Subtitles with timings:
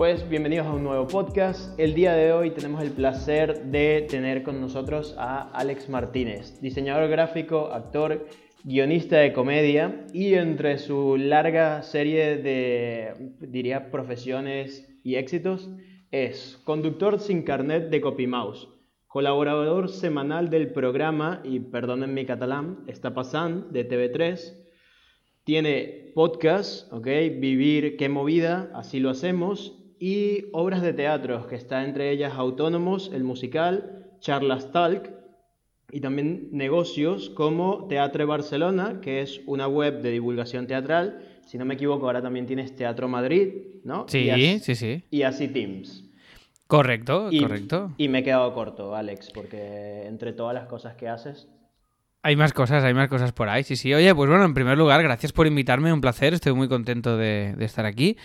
[0.00, 1.78] Pues bienvenidos a un nuevo podcast.
[1.78, 7.10] El día de hoy tenemos el placer de tener con nosotros a Alex Martínez, diseñador
[7.10, 8.26] gráfico, actor,
[8.64, 15.68] guionista de comedia y entre su larga serie de, diría, profesiones y éxitos,
[16.10, 18.68] es conductor sin carnet de CopyMouse,
[19.06, 24.56] colaborador semanal del programa, y perdonen mi catalán, Está pasando, de TV3,
[25.44, 27.06] tiene podcast, ¿ok?
[27.38, 33.10] Vivir, qué movida, así lo hacemos, y obras de teatro, que está entre ellas Autónomos,
[33.12, 35.10] el musical, Charlas Talk,
[35.92, 41.26] y también negocios como Teatre Barcelona, que es una web de divulgación teatral.
[41.44, 43.52] Si no me equivoco, ahora también tienes Teatro Madrid,
[43.84, 44.06] ¿no?
[44.08, 45.02] Sí, sí, sí.
[45.10, 46.04] Y así Teams.
[46.66, 47.92] Correcto, correcto.
[47.98, 51.46] Y me he quedado corto, Alex, porque entre todas las cosas que haces...
[52.22, 53.92] Hay más cosas, hay más cosas por ahí, sí, sí.
[53.92, 57.54] Oye, pues bueno, en primer lugar, gracias por invitarme, un placer, estoy muy contento de,
[57.56, 58.16] de estar aquí.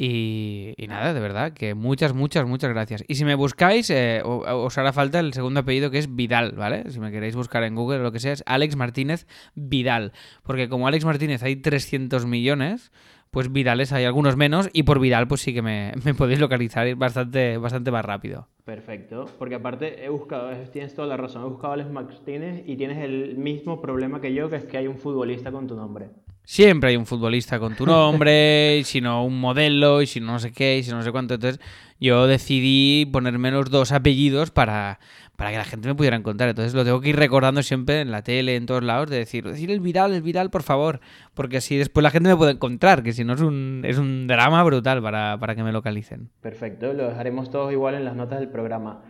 [0.00, 3.04] Y, nada, de verdad, que muchas, muchas, muchas gracias.
[3.08, 6.88] Y si me buscáis, eh, os hará falta el segundo apellido que es Vidal, ¿vale?
[6.92, 10.12] Si me queréis buscar en Google o lo que sea, es Alex Martínez Vidal.
[10.44, 12.92] Porque como Alex Martínez hay 300 millones,
[13.32, 17.58] pues Vidales hay algunos menos y por Vidal pues sí que me, podéis localizar bastante,
[17.58, 18.46] bastante más rápido.
[18.64, 22.76] Perfecto, porque aparte he buscado, tienes toda la razón, he buscado a Alex Martínez y
[22.76, 26.10] tienes el mismo problema que yo, que es que hay un futbolista con tu nombre.
[26.50, 30.32] Siempre hay un futbolista con tu nombre, y si no un modelo, y si no
[30.32, 31.34] no sé qué, y si no sé cuánto.
[31.34, 31.60] Entonces
[32.00, 34.98] yo decidí ponerme los dos apellidos para,
[35.36, 36.48] para que la gente me pudiera encontrar.
[36.48, 39.44] Entonces lo tengo que ir recordando siempre en la tele, en todos lados, de decir,
[39.44, 41.00] decir el viral, el viral, por favor.
[41.34, 44.26] Porque así después la gente me puede encontrar, que si no es un, es un
[44.26, 46.30] drama brutal para, para que me localicen.
[46.40, 49.02] Perfecto, lo dejaremos todos igual en las notas del programa.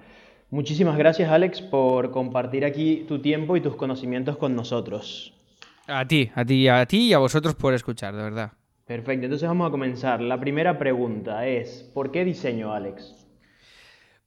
[0.51, 5.38] Muchísimas gracias Alex por compartir aquí tu tiempo y tus conocimientos con nosotros.
[5.89, 8.53] A ti, a ti, a ti y a vosotros por escuchar, de verdad.
[8.85, 10.21] Perfecto, entonces vamos a comenzar.
[10.21, 13.27] La primera pregunta es, ¿por qué diseño, Alex?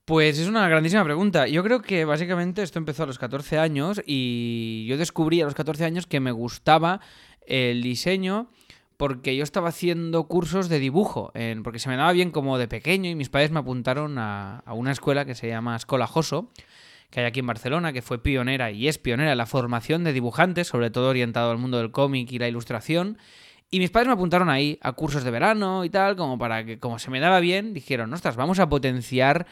[0.04, 1.46] Pues es una grandísima pregunta.
[1.46, 5.54] Yo creo que básicamente esto empezó a los 14 años y yo descubrí a los
[5.54, 7.00] 14 años que me gustaba
[7.46, 8.50] el diseño
[8.96, 11.32] porque yo estaba haciendo cursos de dibujo,
[11.62, 14.74] porque se me daba bien como de pequeño y mis padres me apuntaron a, a
[14.74, 16.50] una escuela que se llama Escola Joso
[17.12, 20.14] que hay aquí en Barcelona, que fue pionera y es pionera en la formación de
[20.14, 23.18] dibujantes, sobre todo orientado al mundo del cómic y la ilustración.
[23.70, 26.78] Y mis padres me apuntaron ahí a cursos de verano y tal, como para que,
[26.78, 29.46] como se me daba bien, dijeron, ostras, vamos a potenciar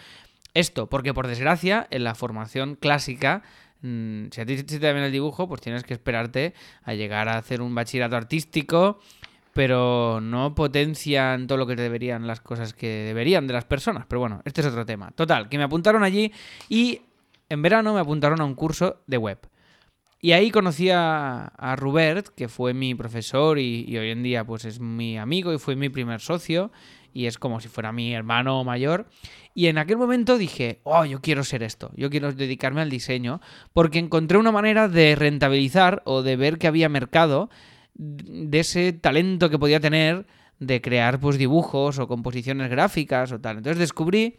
[0.55, 3.43] esto, porque por desgracia, en la formación clásica,
[3.83, 7.29] mm, si a ti te da bien el dibujo, pues tienes que esperarte a llegar
[7.29, 9.01] a hacer un bachillerato artístico,
[9.53, 14.07] pero no potencian todo lo que deberían las cosas que deberían de las personas.
[14.09, 15.11] Pero bueno, este es otro tema.
[15.11, 16.33] Total, que me apuntaron allí
[16.69, 17.03] y
[17.51, 19.39] en verano me apuntaron a un curso de web.
[20.23, 24.65] Y ahí conocí a, a Rubert, que fue mi profesor y, hoy en día pues
[24.65, 26.71] es mi amigo y fue mi primer socio
[27.13, 29.09] y es como si fuera mi hermano mayor.
[29.55, 33.41] Y en aquel momento dije, oh, yo quiero ser esto, yo quiero dedicarme al diseño,
[33.73, 37.51] porque encontré una manera de rentabilizar o de ver que había mercado
[37.95, 40.27] de ese talento que podía tener
[40.61, 43.57] de crear pues dibujos o composiciones gráficas o tal.
[43.57, 44.37] Entonces descubrí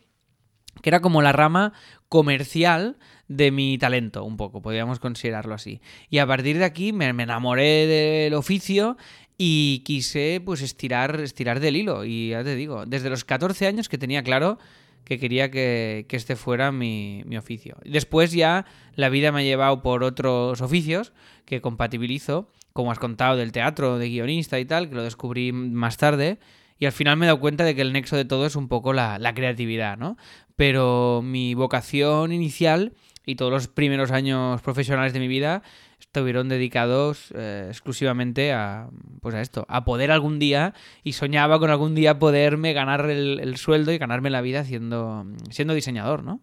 [0.82, 1.74] que era como la rama
[2.09, 5.82] comercial de mi talento, un poco, podríamos considerarlo así.
[6.09, 8.98] Y a partir de aquí me, enamoré del oficio
[9.38, 12.04] y quise pues estirar, estirar del hilo.
[12.04, 14.58] Y ya te digo, desde los 14 años que tenía claro
[15.06, 17.78] que quería que, este fuera mi, mi, oficio.
[17.84, 18.66] Después ya
[18.96, 21.14] la vida me ha llevado por otros oficios
[21.46, 25.98] que compatibilizo, como has contado del teatro, de guionista y tal, que lo descubrí más
[25.98, 26.40] tarde.
[26.81, 28.68] Y al final me he dado cuenta de que el nexo de todo es un
[28.68, 30.18] poco la, la creatividad, ¿no?
[30.62, 32.94] pero mi vocación inicial
[33.25, 35.64] y todos los primeros años profesionales de mi vida
[36.00, 38.91] estuvieron dedicados eh, exclusivamente a,
[39.22, 43.58] pues a esto, a poder algún día y soñaba con algún día poderme ganar el,
[43.58, 46.41] sueldo y ganarme la vida siendo, siendo diseñador, ¿no?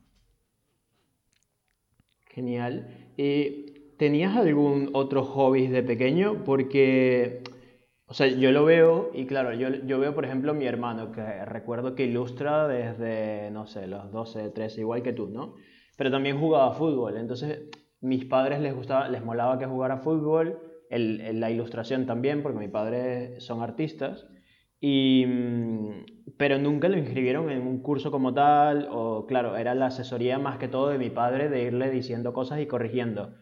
[2.27, 2.89] Genial.
[3.99, 6.43] ¿Tenías algún otro hobby de pequeño?
[6.43, 7.45] Porque
[8.11, 11.45] o sea, yo lo veo y claro, yo, yo veo por ejemplo mi hermano, que
[11.45, 15.57] recuerdo que ilustra desde, no sé, los 12, 13, igual que tú, ¿no?
[15.97, 17.69] Pero también jugaba fútbol, entonces
[18.01, 22.71] mis padres les gustaba, les molaba que jugara fútbol, el, la ilustración también, porque mis
[22.71, 24.27] padres son artistas,
[24.81, 29.87] y, mm, pero nunca lo inscribieron en un curso como tal, o claro, era la
[29.87, 33.35] asesoría más que todo de mi padre de irle diciendo cosas y corrigiendo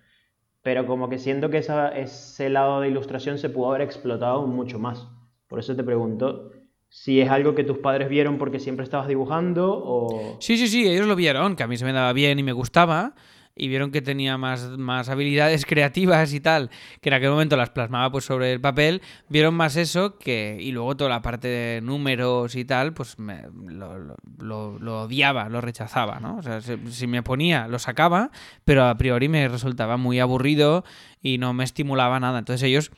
[0.66, 5.06] pero como que siento que ese lado de ilustración se pudo haber explotado mucho más.
[5.46, 6.50] Por eso te pregunto
[6.88, 10.36] si es algo que tus padres vieron porque siempre estabas dibujando o...
[10.40, 12.50] Sí, sí, sí, ellos lo vieron, que a mí se me daba bien y me
[12.50, 13.14] gustaba.
[13.56, 16.70] Y vieron que tenía más, más habilidades creativas y tal,
[17.00, 20.72] que en aquel momento las plasmaba pues sobre el papel, vieron más eso que, y
[20.72, 26.36] luego toda la parte de números y tal, pues me, lo, odiaba, lo rechazaba, ¿no?
[26.36, 28.30] O sea, si, me ponía, lo sacaba,
[28.64, 30.84] pero a priori me resultaba muy aburrido
[31.22, 32.38] y no me estimulaba nada.
[32.38, 32.92] Entonces ellos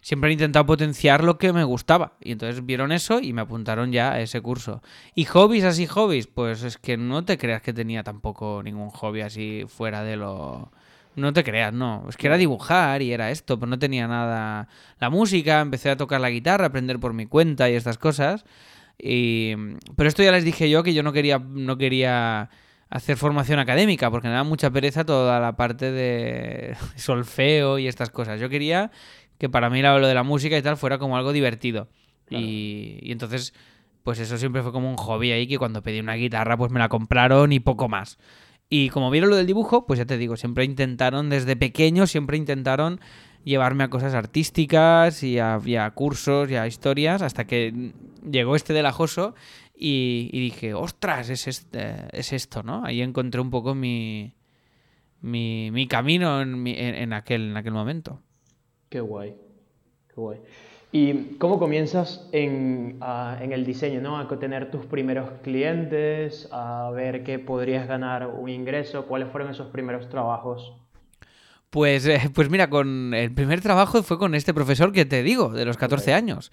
[0.00, 2.14] siempre han intentado potenciar lo que me gustaba.
[2.20, 4.82] Y entonces vieron eso y me apuntaron ya a ese curso.
[5.14, 6.26] ¿Y hobbies así, hobbies?
[6.26, 10.72] Pues es que no te creas que tenía tampoco ningún hobby así fuera de lo...
[11.16, 12.06] No te creas, no.
[12.08, 14.68] Es que era dibujar y era esto, pero no tenía nada...
[15.00, 18.44] La música, empecé a tocar la guitarra, aprender por mi cuenta y estas cosas.
[18.98, 19.54] Y...
[19.96, 22.48] Pero esto ya les dije yo que yo no quería, no quería
[22.90, 28.10] hacer formación académica, porque me da mucha pereza toda la parte de solfeo y estas
[28.10, 28.40] cosas.
[28.40, 28.90] Yo quería
[29.40, 31.88] que para mí lo de la música y tal fuera como algo divertido.
[32.28, 33.54] Y, entonces,
[34.04, 36.78] pues eso siempre fue como un hobby ahí que cuando pedí una guitarra pues me
[36.78, 38.18] la compraron y poco más.
[38.68, 42.36] Y como vieron lo del dibujo, pues ya te digo, siempre intentaron, desde pequeño, siempre
[42.36, 43.00] intentaron
[43.42, 45.58] llevarme a cosas artísticas y a,
[45.94, 47.94] cursos y a historias, hasta que
[48.30, 49.34] llegó este del ajoso
[49.74, 52.84] y, dije, ostras, es, este, es esto, ¿no?
[52.84, 54.34] Ahí encontré un poco mi,
[55.22, 58.20] mi, camino en, aquel, en aquel momento.
[58.90, 59.36] Qué guay,
[60.08, 60.40] qué guay.
[60.92, 62.98] ¿Y cómo comienzas en,
[63.40, 64.18] en, el diseño, ¿no?
[64.18, 69.68] A tener tus primeros clientes, a ver qué podrías ganar un ingreso, cuáles fueron esos
[69.68, 70.74] primeros trabajos.
[71.70, 75.50] Pues, eh, pues mira, con el primer trabajo fue con este profesor que te digo,
[75.50, 76.50] de los 14 años.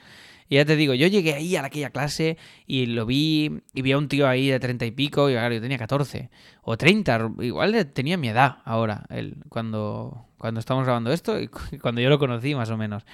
[0.47, 2.37] Y ya te digo, yo llegué ahí a aquella clase
[2.67, 5.55] y lo vi y vi a un tío ahí de treinta y pico y claro,
[5.55, 6.29] yo tenía 14
[6.61, 11.47] o 30, igual tenía mi edad ahora, él, cuando, cuando estamos grabando esto y
[11.81, 13.05] cuando yo lo conocí más o menos.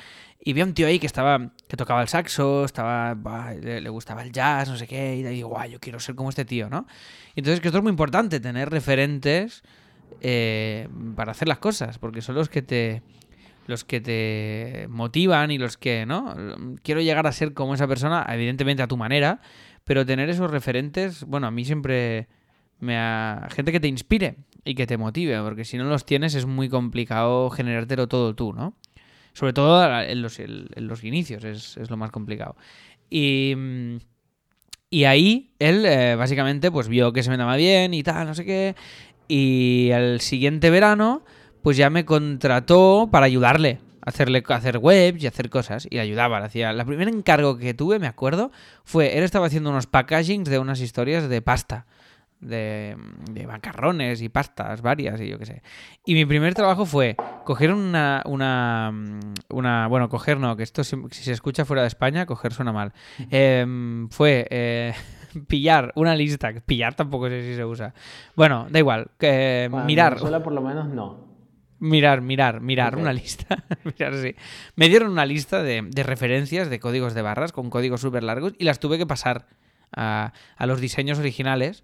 [0.45, 3.15] Y vi a un tío ahí que estaba, que tocaba el saxo, estaba,
[3.53, 6.43] le, gustaba el jazz, no sé qué, y digo, guau, yo quiero ser como este
[6.43, 6.85] tío, ¿no?
[7.33, 9.63] Y entonces que esto es muy importante, tener referentes
[10.19, 13.01] eh, para hacer las cosas, porque son los que te
[13.65, 16.35] los que te motivan y los que, ¿no?
[16.83, 19.39] Quiero llegar a ser como esa persona, evidentemente a tu manera,
[19.85, 22.27] pero tener esos referentes, bueno, a mí siempre
[22.79, 23.47] me ha...
[23.51, 26.69] gente que te inspire y que te motive, porque si no los tienes es muy
[26.69, 28.75] complicado generártelo todo tú, ¿no?
[29.33, 32.55] Sobre todo en los, en los inicios es, lo más complicado.
[33.09, 33.55] Y,
[34.89, 38.35] y ahí él eh, básicamente pues vio que se me daba bien y tal, no
[38.35, 38.75] sé qué,
[39.27, 41.23] y el siguiente verano
[41.61, 46.37] pues ya me contrató para ayudarle hacerle hacer webs y hacer cosas y le ayudaba,
[46.39, 48.51] hacía la primer encargo que tuve, me acuerdo,
[48.83, 51.85] fue él estaba haciendo unos packagings de unas historias de pasta.
[52.43, 52.97] De,
[53.31, 55.63] de, macarrones y pastas varias y yo qué sé.
[56.05, 58.91] Y mi primer trabajo fue coger una, una,
[59.49, 62.93] una bueno, coger no, que esto si, se escucha fuera de España, coger suena mal.
[63.29, 64.93] Em, fue eh,
[65.47, 67.93] pillar una lista, pillar tampoco sé si se usa.
[68.35, 70.17] Bueno, da igual, que mirar.
[70.17, 71.33] por lo menos no.
[71.79, 73.61] Mirar, mirar, mirar una lista.
[73.83, 74.35] mirar, sí.
[74.77, 78.63] Me dieron una lista de, referencias de códigos de barras con códigos súper largos y
[78.63, 79.47] las tuve que pasar
[79.95, 81.83] a, los diseños originales.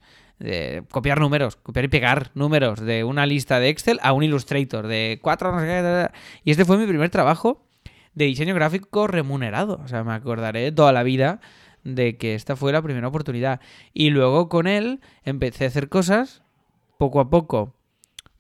[0.90, 5.20] Copiar números, copiar y pegar números de una lista de Excel a un Illustrator de
[5.22, 6.10] cuatro, no.
[6.46, 7.66] Y este fue mi primer trabajo
[8.14, 9.82] de diseño gráfico remunerado.
[9.84, 11.42] O sea, me acordaré toda la vida
[11.84, 13.60] de que esta fue la primera oportunidad.
[13.94, 16.42] Y luego con él empecé a hacer cosas
[16.98, 17.76] poco a poco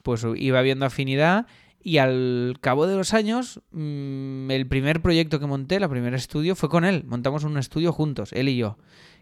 [0.04, 1.46] pues iba viendo afinidad
[1.82, 6.56] y al cabo de los años, mm, el primer proyecto que monté, el primer estudio,
[6.56, 7.04] fue con él.
[7.06, 8.78] Montamos un estudio juntos, él y yo.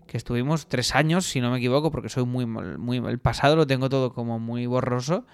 [0.08, 2.98] Que estuvimos tres años, si no me equivoco, porque soy muy, muy.
[2.98, 5.26] El pasado lo tengo todo como muy borroso,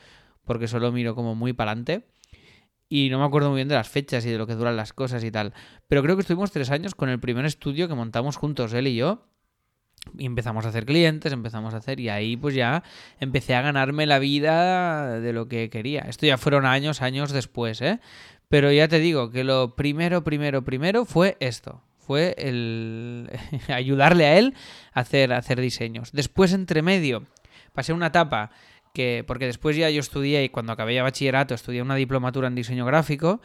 [0.44, 2.08] porque solo miro como muy para adelante.
[2.90, 4.94] Y no me acuerdo muy bien de las fechas y de lo que duran las
[4.94, 5.54] cosas y tal.
[5.88, 8.96] Pero creo que estuvimos tres años con el primer estudio que montamos juntos, él y
[8.96, 9.26] yo.
[10.18, 12.84] Y empezamos a hacer clientes, empezamos a hacer, y ahí pues ya
[13.20, 16.02] empecé a ganarme la vida de lo que quería.
[16.02, 18.02] Esto ya fueron años, años después, ¿eh?
[18.50, 21.82] Pero ya te digo que lo primero, primero, primero fue esto.
[22.06, 23.30] Fue el
[23.68, 24.54] ayudarle a él
[24.94, 26.12] a hacer, hacer diseños.
[26.12, 27.26] Después, entre medio,
[27.74, 28.52] pasé una etapa
[28.94, 32.56] que, porque después ya yo estudié y cuando acabé ya bachillerato estudié una diplomatura en
[32.56, 33.42] diseño gráfico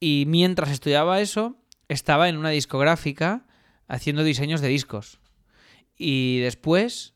[0.00, 1.56] y mientras estudiaba eso
[1.88, 3.46] estaba en una discográfica
[3.86, 5.20] haciendo diseños de discos.
[5.96, 7.14] Y después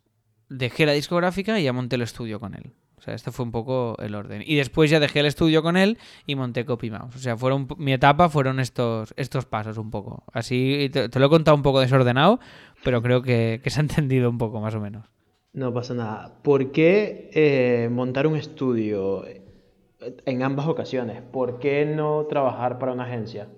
[0.49, 2.75] dejé la discográfica y ya monté el estudio con él.
[3.05, 4.43] Sea, este fue un poco el orden.
[4.47, 7.15] Y después ya dejé el estudio con él y monté Copy Mouse.
[7.15, 10.25] O sea, fueron mi etapa fueron estos, estos pasos un poco.
[10.33, 12.41] Así te, lo he contado un poco desordenado,
[12.83, 15.07] pero creo que, se ha entendido un poco más o menos.
[15.53, 16.41] No pasa nada.
[16.43, 19.25] ¿Por qué eh, montar un estudio
[20.25, 21.21] en ambas ocasiones?
[21.21, 23.49] ¿Por qué no trabajar para una agencia?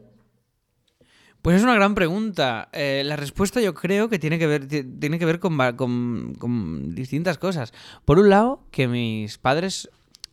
[1.46, 2.68] Pues es una gran pregunta.
[2.72, 7.72] Eh, la respuesta yo creo que tiene que ver, tiene que ver con, distintas cosas.
[8.04, 9.88] Por un lado, que mis padres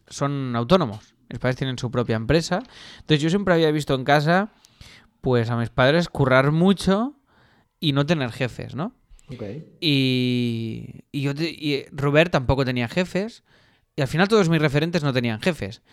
[0.08, 1.14] son autónomos.
[1.30, 2.64] Mis padres tienen su propia empresa.
[2.96, 4.54] Entonces yo siempre había visto en casa,
[5.22, 7.14] pues a mis padres currar mucho
[7.80, 8.96] y no tener jefes, ¿no?
[9.82, 13.44] Y, y, yo y Robert tampoco tenía jefes.
[13.96, 15.84] Y al final todos mis referentes no tenían jefes.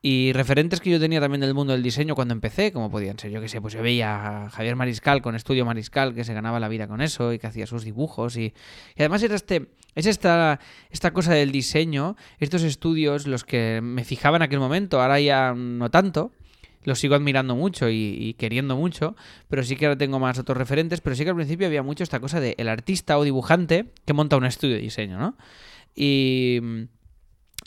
[0.00, 3.32] Y referentes que yo tenía también del mundo del diseño cuando empecé, como podían ser,
[3.32, 6.60] yo que sé, pues yo veía a Javier Mariscal con Estudio Mariscal, que se ganaba
[6.60, 8.36] la vida con eso y que hacía sus dibujos.
[8.36, 8.54] Y,
[8.96, 14.42] además era este, es esta, esta cosa del diseño, estos estudios los que me fijaban
[14.42, 16.30] en aquel momento, ahora ya no tanto,
[16.84, 19.16] los sigo admirando mucho y, queriendo mucho,
[19.48, 22.04] pero sí que ahora tengo más otros referentes, pero sí que al principio había mucho
[22.04, 25.36] esta cosa de el artista o dibujante que monta un estudio de diseño, ¿no?
[25.94, 26.60] Y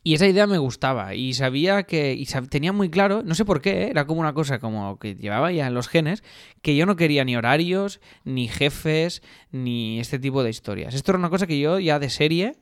[0.03, 3.61] y esa idea me gustaba y sabía que y tenía muy claro, no sé por
[3.61, 3.89] qué, ¿eh?
[3.91, 6.23] era como una cosa como que llevaba ya en los genes,
[6.63, 10.95] que yo no quería ni horarios, ni jefes, ni este tipo de historias.
[10.95, 12.55] Esto era una cosa que yo ya de serie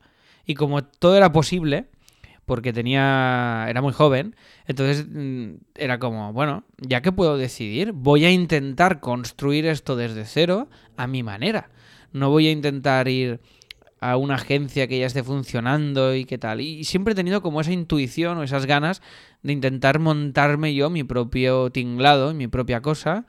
[0.45, 1.85] y como todo era posible,
[2.45, 8.25] porque tenía era muy joven, entonces mm, era como, bueno, ya que puedo decidir, voy
[8.25, 10.67] a intentar construir esto desde cero
[10.97, 11.69] a mi manera.
[12.11, 13.39] No voy a intentar ir
[14.01, 16.61] a una agencia que ya esté funcionando y qué tal.
[16.61, 19.01] Y siempre he tenido como esa intuición o esas ganas
[19.43, 23.25] de intentar montarme yo mi propio tinglado, mi propia cosa,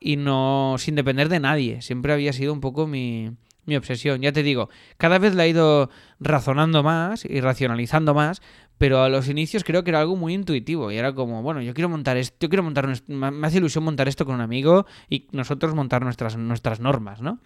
[0.00, 1.82] y no sin depender de nadie.
[1.82, 3.30] Siempre había sido un poco mi,
[3.66, 4.20] mi obsesión.
[4.20, 5.90] Ya te digo, cada vez la he ido
[6.20, 8.42] razonando más y racionalizando más,
[8.78, 11.74] pero a los inicios creo que era algo muy intuitivo y era como, bueno, yo
[11.74, 15.28] quiero montar esto, yo quiero montar, me hace ilusión montar esto con un amigo y
[15.32, 17.38] nosotros montar nuestras, nuestras normas, ¿no?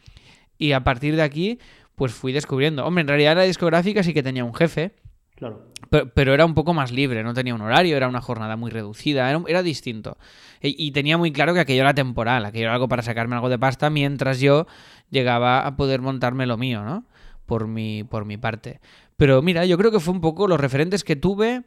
[0.59, 1.59] Y a partir de aquí,
[1.95, 2.85] pues fui descubriendo.
[2.85, 4.93] Hombre, en realidad la discográfica sí que tenía un jefe.
[5.35, 5.69] Claro.
[5.91, 9.31] Pero, era un poco más libre, no tenía un horario, era una jornada muy reducida,
[9.47, 10.19] era, distinto.
[10.61, 13.59] Y, tenía muy claro que aquello era temporal, aquello era algo para sacarme algo de
[13.59, 14.67] pasta mientras yo
[15.11, 17.05] llegaba a poder montarme lo mío, ¿no?
[17.47, 18.81] Por mi, por mi parte.
[19.17, 21.63] Pero mira, yo creo que fue un poco los referentes que tuve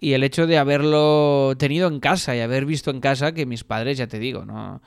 [0.00, 3.64] y el hecho de haberlo tenido en casa y haber visto en casa que mis
[3.64, 4.80] padres, ya te digo, no,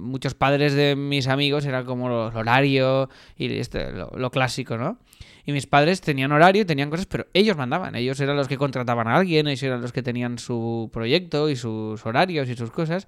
[0.00, 4.98] muchos padres de mis amigos era como los horario y este, lo, clásico, ¿no?
[5.44, 9.08] Y mis padres tenían horario, tenían cosas, pero ellos mandaban, ellos eran los que contrataban
[9.08, 13.06] a alguien, ellos eran los que tenían su proyecto y sus horarios y sus cosas.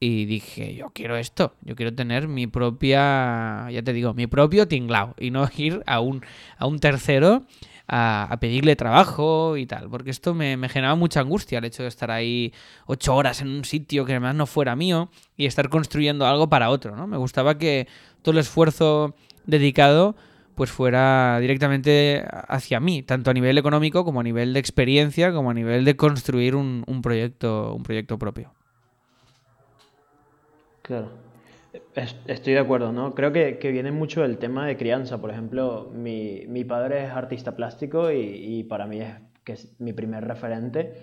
[0.00, 4.66] Y dije, yo quiero esto, yo quiero tener mi propia, ya te digo, mi propio
[4.66, 6.24] tinglao y no ir a un,
[6.56, 7.44] a un tercero
[7.88, 12.10] a, pedirle trabajo y tal, porque esto me, generaba mucha angustia el hecho de estar
[12.10, 12.52] ahí
[12.86, 16.70] ocho horas en un sitio que además no fuera mío y estar construyendo algo para
[16.70, 17.06] otro, ¿no?
[17.06, 17.88] Me gustaba que
[18.22, 19.14] todo el esfuerzo
[19.46, 20.16] dedicado
[20.54, 25.50] pues fuera directamente hacia mí, tanto a nivel económico como a nivel de experiencia, como
[25.50, 28.52] a nivel de construir un proyecto, un proyecto propio.
[30.82, 31.31] Claro.
[31.94, 33.14] Estoy de acuerdo, ¿no?
[33.14, 35.20] Creo que, que, viene mucho del tema de crianza.
[35.20, 39.78] Por ejemplo, mi, mi padre es artista plástico y, y, para mí es, que es
[39.78, 40.94] mi primer referente.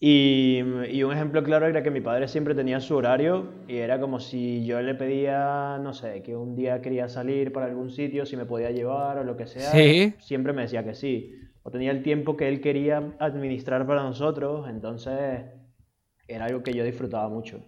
[0.00, 4.00] Y, y, un ejemplo claro era que mi padre siempre tenía su horario y era
[4.00, 8.24] como si yo le pedía, no sé, que un día quería salir para algún sitio,
[8.24, 9.70] si me podía llevar o lo que sea,
[10.18, 11.34] siempre me decía que sí.
[11.62, 15.44] O tenía el tiempo que él quería administrar para nosotros, entonces
[16.28, 17.62] era algo que yo disfrutaba mucho.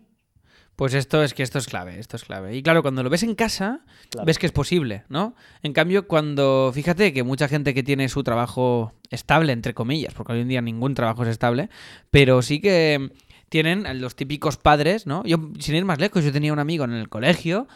[0.79, 2.55] Pues esto es que esto es clave, esto es clave.
[2.57, 3.81] Y claro, cuando lo ves en casa,
[4.25, 5.35] ves que es posible, ¿no?
[5.65, 10.35] En cambio, cuando, fíjate que mucha gente que tiene su trabajo estable, entre comillas, porque
[10.35, 11.69] hoy en día ningún trabajo es estable,
[12.13, 13.11] pero sí que
[13.49, 15.25] tienen los típicos padres, ¿no?
[15.25, 17.67] Yo, sin ir más lejos, yo tenía un amigo en el colegio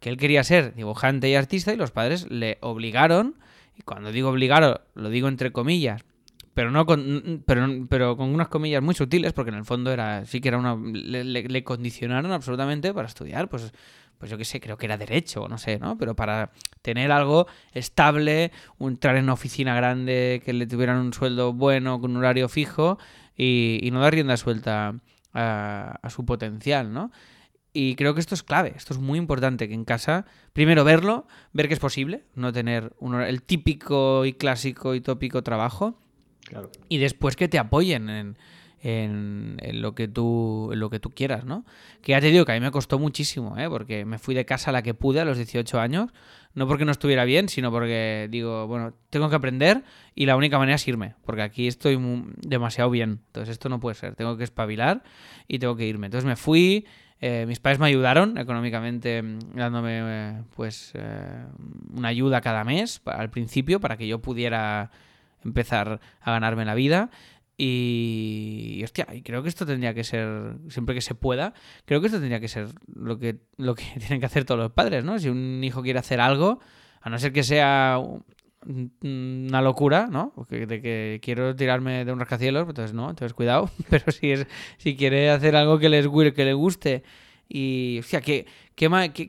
[0.00, 3.34] que él quería ser dibujante y artista y los padres le obligaron,
[3.78, 6.04] y cuando digo obligaron, lo digo entre comillas,
[6.56, 10.24] pero no con, pero, pero con unas comillas muy sutiles, porque en el fondo era
[10.24, 13.74] sí que era una le, condicionaron absolutamente para estudiar, pues
[14.16, 15.98] pues yo qué sé, creo que era derecho, no sé, ¿no?
[15.98, 21.52] Pero para tener algo estable, entrar en una oficina grande, que le tuvieran un sueldo
[21.52, 22.98] bueno, con un horario fijo
[23.36, 24.94] y, no dar rienda suelta
[25.34, 27.12] a, a, su potencial, ¿no?
[27.74, 31.26] Y creo que esto es clave, esto es muy importante, que en casa, primero verlo,
[31.52, 35.98] ver que es posible, no tener un, el típico y clásico y tópico trabajo,
[36.88, 38.36] y después que te apoyen en,
[38.82, 41.64] en, lo que tú, lo que tú quieras, ¿no?
[42.02, 43.68] Que ya te digo que a mí me costó muchísimo, ¿eh?
[43.68, 46.10] Porque me fui de casa a la que pude a los 18 años,
[46.54, 49.82] no porque no estuviera bien, sino porque digo, bueno, tengo que aprender
[50.14, 51.98] y la única manera es irme, porque aquí estoy
[52.42, 55.02] demasiado bien, entonces esto no puede ser, tengo que espabilar
[55.48, 56.06] y tengo que irme.
[56.06, 56.86] Entonces me fui,
[57.20, 59.22] eh, mis padres me ayudaron económicamente
[59.54, 61.44] dándome eh, pues eh,
[61.92, 64.90] una ayuda cada mes al principio para que yo pudiera
[65.44, 67.10] empezar a ganarme la vida.
[67.58, 71.54] Y, hostia, y creo que esto tendría que ser, siempre que se pueda,
[71.86, 74.72] creo que esto tendría que ser lo que, lo que tienen que hacer todos los
[74.72, 75.18] padres, ¿no?
[75.18, 76.60] Si un hijo quiere hacer algo,
[77.00, 77.98] a no ser que sea
[79.02, 80.32] una locura, ¿no?
[80.50, 83.70] de que quiero tirarme de un rascacielos, pues entonces no, entonces cuidado.
[83.90, 87.04] Pero si es si quiere hacer algo que les que le guste
[87.48, 88.88] y, o sea, ¿qué, qué,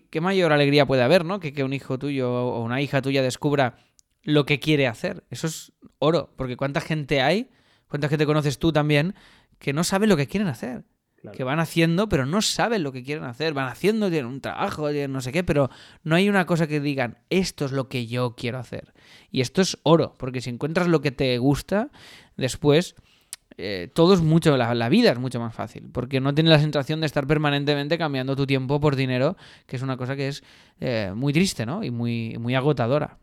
[0.10, 1.40] qué, mayor alegría puede haber, ¿no?
[1.40, 3.76] Que, que un hijo tuyo o una hija tuya descubra
[4.28, 5.24] lo que quiere hacer.
[5.30, 7.50] Eso es oro, porque cuánta gente hay,
[7.88, 9.16] cuánta gente conoces tú también,
[9.58, 10.84] que no sabe lo que quieren hacer.
[11.34, 13.54] Que van haciendo, pero no saben lo que quieren hacer.
[13.54, 15.70] Van haciendo, tienen un trabajo, tienen no sé qué, pero
[16.04, 18.94] no hay una cosa que digan, esto es lo que yo quiero hacer.
[19.32, 21.90] Y esto es oro, porque si encuentras lo que te gusta,
[22.36, 22.96] después
[23.58, 27.00] eh, todo es mucho, la, vida es mucho más fácil, porque no tienes la sensación
[27.00, 30.44] de estar permanentemente cambiando tu tiempo por dinero, que es una cosa que es
[30.80, 31.84] eh, muy triste, ¿no?
[31.84, 33.20] Y muy, muy agotadora.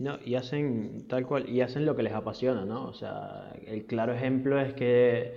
[0.00, 2.86] No, y hacen tal cual, y hacen lo que les apasiona, ¿no?
[2.86, 5.36] O sea, el claro ejemplo es que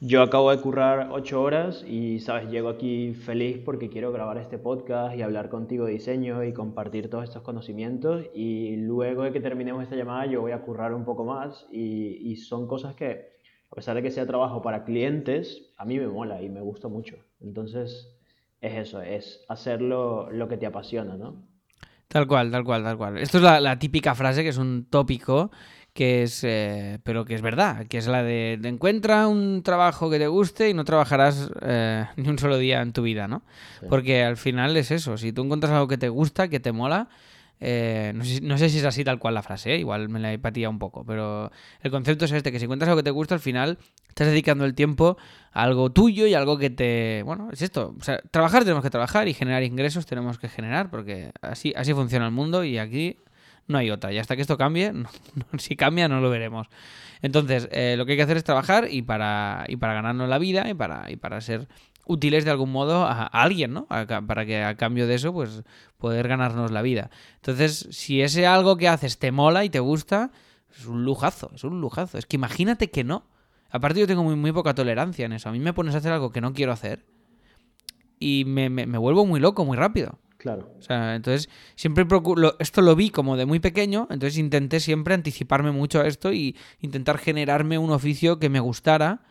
[0.00, 4.58] yo acabo de currar ocho horas y, sabes, llego aquí feliz porque quiero grabar este
[4.58, 8.26] podcast y hablar contigo de diseño y compartir todos estos conocimientos.
[8.32, 12.30] Y luego de que terminemos esta llamada, yo voy a currar un poco más y,
[12.30, 13.30] y son cosas que
[13.70, 16.88] a pesar de que sea trabajo para clientes, a mí me mola y me gusta
[16.88, 17.16] mucho.
[17.40, 18.16] Entonces,
[18.60, 21.49] es eso, es hacerlo lo que te apasiona, ¿no?
[22.10, 23.18] Tal cual, tal cual, tal cual.
[23.18, 25.52] Esto es la, típica frase que es un tópico,
[25.94, 30.18] que es, eh, pero que es verdad, que es la de, encuentra un trabajo que
[30.18, 33.42] te guste y no trabajarás eh, ni un solo día en tu vida, ¿no?
[33.88, 37.08] Porque al final es eso, si tú encuentras algo que te gusta, que te mola,
[37.62, 39.78] eh, no, sé, si es así tal cual la frase, ¿eh?
[39.78, 41.50] igual me la he un poco, pero
[41.82, 44.64] el concepto es este, que si encuentras algo que te gusta, al final estás dedicando
[44.64, 45.18] el tiempo
[45.52, 47.22] a algo tuyo y algo que te...
[47.24, 47.94] Bueno, es esto.
[48.30, 52.32] Trabajar tenemos que trabajar y generar ingresos tenemos que generar, porque así, así funciona el
[52.32, 53.18] mundo y aquí
[53.66, 54.10] no hay otra.
[54.10, 54.92] Y hasta que esto cambie,
[55.58, 56.66] si cambia no lo veremos.
[57.20, 60.38] Entonces, eh, lo que hay que hacer es trabajar y para, y para ganarnos la
[60.38, 61.68] vida y para, y para ser
[62.06, 63.86] útiles de algún modo a, alguien, ¿no?
[63.86, 65.62] para que a cambio de eso, pues
[66.00, 67.10] poder ganarnos la vida.
[67.36, 70.32] Entonces, si ese algo que haces te mola y te gusta,
[70.76, 72.18] es un lujazo, es un lujazo.
[72.18, 73.28] Es que imagínate que no.
[73.70, 75.48] Aparte yo tengo muy, muy poca tolerancia en eso.
[75.48, 77.06] A mí me pones a hacer algo que no quiero hacer
[78.20, 80.18] y me, me, vuelvo muy loco muy rápido.
[80.36, 80.72] Claro.
[80.78, 85.14] O sea, entonces siempre procuro, esto lo vi como de muy pequeño, entonces intenté siempre
[85.14, 89.22] anticiparme mucho a esto y intentar generarme un oficio que me gustara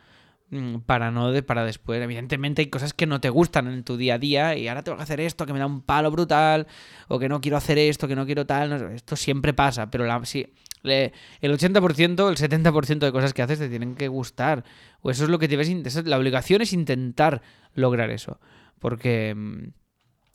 [0.86, 2.02] para no para después.
[2.02, 4.98] Evidentemente hay cosas que no te gustan en tu día a día y ahora tengo
[4.98, 6.68] que hacer esto que me da un palo brutal
[7.08, 8.94] o que no quiero hacer esto, que no quiero tal.
[8.94, 10.48] esto siempre pasa, pero la, sí,
[10.84, 14.64] el 80%, el 70% de cosas que haces te tienen que gustar.
[15.02, 17.42] O eso es lo que te La obligación es intentar
[17.74, 18.40] lograr eso.
[18.80, 19.68] Porque mm,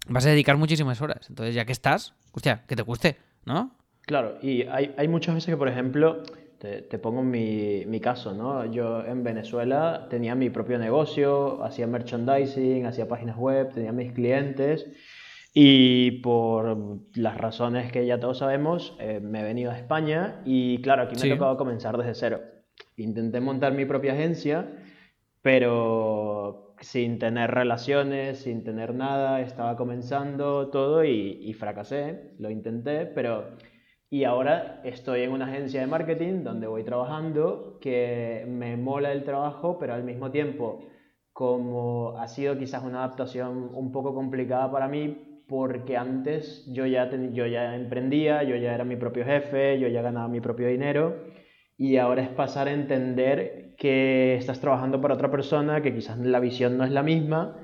[0.09, 1.27] vas a dedicar muchísimas horas.
[1.29, 3.77] Entonces, ya que estás, hostia, que te guste, ¿no?
[4.03, 6.23] Claro, y hay, hay muchas veces que, por ejemplo,
[6.65, 8.65] te, pongo mi, mi, caso, ¿no?
[8.67, 14.87] Yo en Venezuela tenía mi propio negocio, hacía merchandising, hacía páginas web, tenía mis clientes
[15.53, 16.77] y por
[17.15, 21.15] las razones que ya todos sabemos, eh, me he venido a España y claro, aquí
[21.17, 22.41] me ha tocado comenzar desde cero.
[22.97, 24.67] Intenté montar mi propia agencia,
[25.43, 32.33] pero sin tener relaciones, sin tener nada, estaba comenzando todo y, y fracasé.
[32.39, 33.57] Lo intenté, pero
[34.15, 39.25] y ahora estoy en una agencia de marketing donde voy trabajando, que me mola el
[39.25, 40.87] trabajo, pero al mismo tiempo,
[41.33, 47.11] como ha sido quizás una adaptación un poco complicada para mí, porque antes yo ya,
[47.11, 51.17] yo ya emprendía, yo ya era mi propio jefe, yo ya ganaba mi propio dinero,
[51.77, 56.39] y ahora es pasar a entender que estás trabajando para otra persona, que quizás la
[56.39, 57.57] visión no es la misma,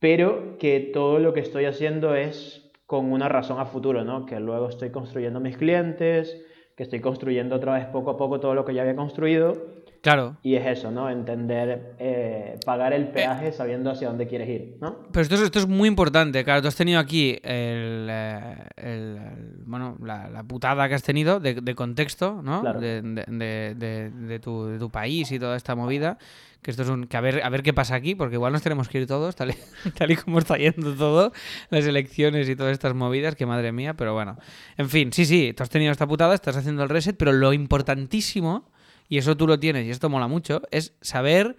[0.00, 4.26] pero que todo lo que estoy haciendo es con una razón a futuro, ¿no?
[4.26, 6.36] Que luego estoy construyendo mis clientes,
[6.76, 9.84] que estoy construyendo otra vez poco a poco todo lo que ya había construido.
[10.02, 10.36] Claro.
[10.42, 11.08] Y es eso, ¿no?
[11.08, 14.98] Entender, eh, pagar el peaje sabiendo hacia dónde quieres ir, ¿no?
[15.10, 16.44] Pero esto es, esto es muy importante.
[16.44, 19.30] Claro, tú has tenido aquí el, eh,
[19.64, 22.62] bueno, la, putada que has tenido de, contexto, ¿no?
[22.74, 26.18] De, de, tu, de tu país y toda esta movida
[26.64, 28.62] que esto es un que a ver a ver qué pasa aquí porque igual nos
[28.62, 31.32] tenemos que ir todos tal y, tal y como está yendo todo
[31.68, 34.38] las elecciones y todas estas movidas que madre mía pero bueno.
[34.76, 37.52] En fin sí sí tú has tenido esta putada estás haciendo el reset pero lo
[37.52, 38.72] importantísimo
[39.08, 41.56] y eso tú lo tienes y esto mola mucho es saber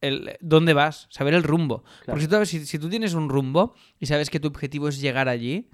[0.00, 1.82] el, dónde vas saber el rumbo.
[2.06, 5.00] Porque si tú, si, si tú tienes un rumbo y sabes que tu objetivo es
[5.00, 5.68] llegar allí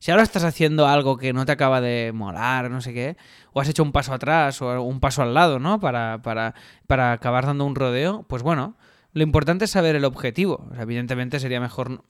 [0.00, 3.16] si ahora estás haciendo algo que no te acaba de molar, no sé qué,
[3.52, 5.78] o has hecho un paso atrás o un paso al lado, ¿no?
[5.78, 6.54] Para, para,
[6.86, 8.76] para acabar dando un rodeo, pues bueno,
[9.12, 10.70] lo importante es saber el objetivo.
[10.78, 12.02] evidentemente sería mejor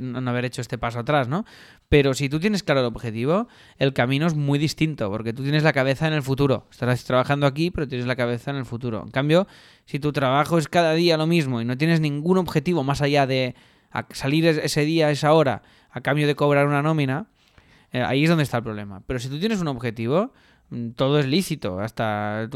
[0.00, 1.44] no haber hecho este paso atrás, ¿no?
[1.88, 3.46] Pero si tú tienes claro el objetivo,
[3.78, 6.66] el camino es muy distinto, porque tú tienes la cabeza en el futuro.
[6.70, 9.02] Estás trabajando aquí, pero tienes la cabeza en el futuro.
[9.04, 9.46] En cambio,
[9.86, 13.26] si tu trabajo es cada día lo mismo y no tienes ningún objetivo más allá
[13.26, 13.54] de
[14.10, 17.26] salir ese día, esa hora, a cambio de cobrar una nómina,
[17.92, 19.02] Eh, ahí es donde está el problema.
[19.06, 20.32] Pero si tú tienes un objetivo,
[20.70, 22.48] mm, todo es lícito, hasta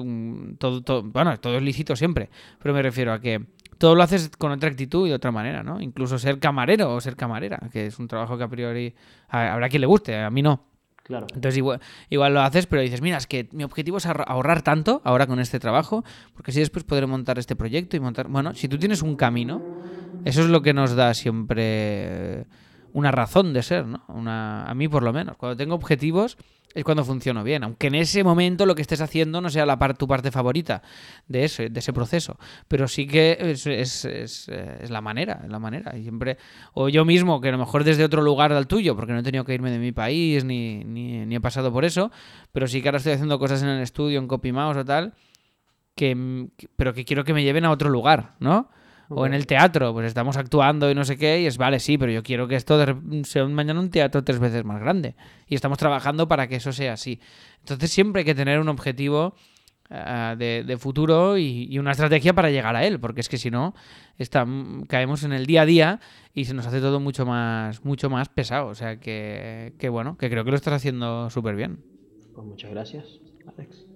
[0.59, 2.31] todo, todo, bueno, todo es lícito siempre,
[2.63, 3.45] pero me refiero a que
[3.79, 5.81] todo lo haces con otra actitud y de otra manera, ¿no?
[5.81, 8.95] Incluso ser camarero o ser camarera, que es un trabajo que a priori
[9.29, 10.61] habrá quien le guste, a mí no.
[11.05, 11.27] Claro.
[11.35, 15.27] Entonces igual, lo haces, pero dices, mira, es que mi objetivo es ahorrar tanto ahora
[15.27, 18.29] con este trabajo, porque así después podré montar este proyecto y montar...
[18.29, 19.61] Bueno, si tú tienes un camino,
[20.25, 22.47] eso es lo que nos da siempre
[22.95, 24.03] una razón de ser, ¿no?
[24.09, 25.37] Una, a mí por lo menos.
[25.37, 26.39] Cuando tengo objetivos
[26.75, 29.79] es cuando funciono bien, aunque en ese momento lo que estés haciendo no sea la
[29.95, 30.83] tu parte favorita
[31.29, 32.37] de ese, de ese proceso,
[32.69, 35.93] pero sí que es, es, es, es, la manera, es la manera.
[35.93, 36.39] Siempre,
[36.73, 39.23] o yo mismo, que a lo mejor desde otro lugar al tuyo, porque no he
[39.23, 42.11] tenido que irme de mi país ni, ni, he pasado por eso,
[42.53, 45.15] pero sí que ahora estoy haciendo cosas en el estudio, en CopyMouse o tal,
[45.95, 48.69] que, pero que quiero que me lleven a otro lugar, ¿no?
[49.15, 51.99] O en el teatro, pues estamos actuando y no sé qué, y es, vale, sí,
[51.99, 52.85] pero yo quiero que esto
[53.25, 55.15] sea mañana un teatro tres veces más grande.
[55.47, 57.21] Y estamos trabajando para que eso sea así.
[57.61, 59.35] Entonces siempre hay que tener un objetivo
[59.91, 63.75] eh, de, futuro y, una estrategia para llegar a él, porque es que si no,
[64.19, 64.47] está,
[64.89, 66.01] caemos en el día a día
[66.33, 68.69] y se nos hace todo mucho más, mucho más pesado.
[68.69, 71.85] O sea que, que bueno, que creo que lo estás haciendo súper bien.
[72.35, 73.87] Pues muchas gracias, Alex.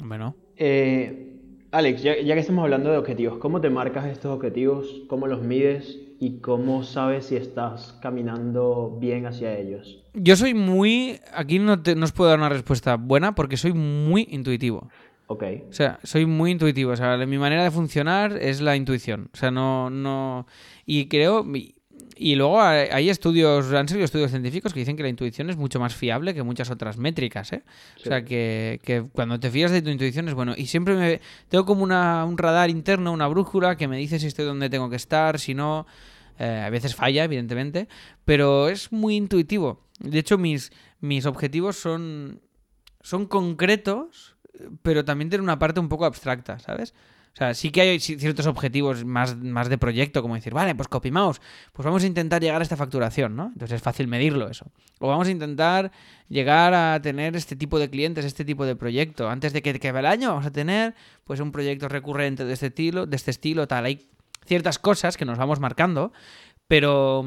[0.00, 0.36] Bueno.
[0.56, 1.25] Eh,
[1.72, 5.02] Alex, ya, que estamos hablando de objetivos, ¿cómo te marcas estos objetivos?
[5.08, 5.98] ¿Cómo los mides?
[6.18, 10.02] ¿Y cómo sabes si estás caminando bien hacia ellos?
[10.14, 11.20] Yo soy muy...
[11.34, 14.88] Aquí no, te, os puedo dar una respuesta buena porque soy muy intuitivo.
[15.26, 15.44] Ok.
[15.68, 16.92] O sea, soy muy intuitivo.
[16.92, 19.28] O sea, mi manera de funcionar es la intuición.
[19.34, 19.90] O sea, no...
[19.90, 20.46] no...
[20.86, 21.44] Y creo...
[21.54, 21.75] Y
[22.18, 25.94] luego hay estudios, han salido estudios científicos que dicen que la intuición es mucho más
[25.94, 27.62] fiable que muchas otras métricas, ¿eh?
[27.98, 30.54] O sea, que, cuando te fías de tu intuición es bueno.
[30.56, 34.26] Y siempre me tengo como una, un radar interno, una brújula que me dice si
[34.26, 35.86] estoy donde tengo que estar, si no.
[36.38, 37.88] Eh, a veces falla, evidentemente,
[38.24, 39.86] pero es muy intuitivo.
[40.00, 42.40] De hecho, mis, mis objetivos son,
[43.00, 44.36] son concretos,
[44.82, 46.94] pero también tienen una parte un poco abstracta, ¿sabes?
[47.36, 50.88] O sea, sí que hay ciertos objetivos más, más de proyecto, como decir, vale, pues
[50.88, 51.42] CopyMouse,
[51.74, 53.48] pues vamos a intentar llegar a esta facturación, ¿no?
[53.52, 54.72] Entonces es fácil medirlo eso.
[55.00, 55.92] O vamos a intentar
[56.30, 59.28] llegar a tener este tipo de clientes, este tipo de proyecto.
[59.28, 60.94] Antes de que acabe el año vamos a tener
[61.24, 63.84] pues un proyecto recurrente de este estilo, de este estilo, tal.
[63.84, 64.08] Hay
[64.46, 66.14] ciertas cosas que nos vamos marcando,
[66.68, 67.22] pero,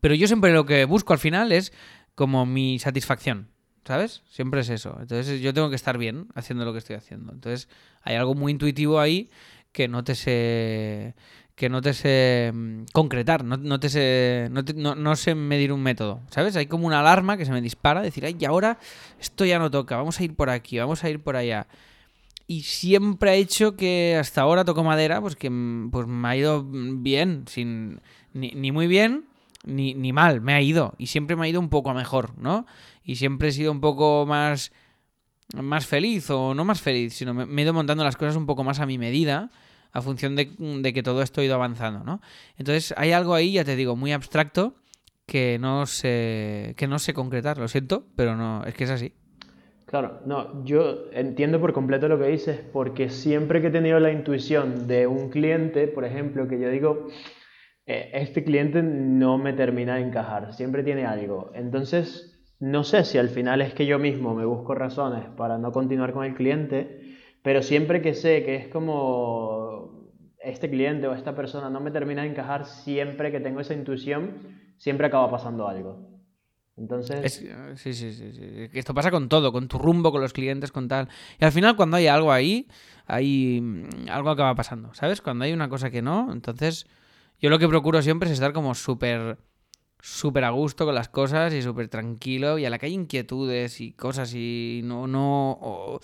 [0.00, 1.74] pero yo siempre lo que busco al final es
[2.14, 3.48] como mi satisfacción.
[3.86, 4.22] ¿Sabes?
[4.30, 4.96] Siempre es eso.
[5.00, 7.32] Entonces yo tengo que estar bien haciendo lo que estoy haciendo.
[7.32, 7.68] Entonces
[8.02, 9.30] hay algo muy intuitivo ahí
[9.72, 11.14] que no te sé
[11.54, 16.56] que no te sé mm, concretar, no, te sé no, sé medir un método, ¿sabes?
[16.56, 18.78] Hay como una alarma que se me dispara, decir, ay, y ahora
[19.20, 21.66] esto ya no toca, vamos a ir por aquí, vamos a ir por allá.
[22.46, 26.36] Y siempre ha hecho que hasta ahora toco madera, pues que mm, pues me ha
[26.36, 28.00] ido bien, sin
[28.32, 29.26] ni, ni muy bien
[29.64, 30.94] ni, ni mal, me ha ido.
[30.98, 32.66] Y siempre me ha ido un poco a mejor, ¿no?
[33.04, 34.72] Y siempre he sido un poco más,
[35.54, 38.64] más feliz o no más feliz, sino me, he ido montando las cosas un poco
[38.64, 39.50] más a mi medida
[39.92, 42.22] a función de, que todo esto ha ido avanzando, ¿no?
[42.56, 44.74] Entonces hay algo ahí, ya te digo, muy abstracto
[45.26, 49.12] que no sé, que no sé concretar, lo siento, pero no, es que es así.
[49.86, 54.10] Claro, no, yo entiendo por completo lo que dices, porque siempre que he tenido la
[54.10, 57.08] intuición de un cliente, por ejemplo, que yo digo,
[57.84, 61.50] eh, este cliente no me termina de encajar, siempre tiene algo.
[61.54, 62.31] Entonces,
[62.62, 66.12] no sé si al final es que yo mismo me busco razones para no continuar
[66.12, 71.68] con el cliente, pero siempre que sé que es como este cliente o esta persona
[71.70, 74.36] no me termina de encajar, siempre que tengo esa intuición,
[74.76, 76.08] siempre acaba pasando algo.
[76.76, 77.32] Entonces...
[77.74, 78.70] sí, sí, sí, sí.
[78.74, 81.08] Esto pasa con todo, con tu rumbo, con los clientes, con tal.
[81.40, 82.68] Y al final cuando hay algo ahí,
[83.06, 85.20] hay mm, algo acaba pasando, ¿sabes?
[85.20, 86.86] Cuando hay una cosa que no, entonces
[87.40, 89.36] yo lo que procuro siempre es estar como súper
[90.02, 93.80] súper a gusto con las cosas y súper tranquilo y a la que hay inquietudes
[93.80, 96.00] y cosas y no, no...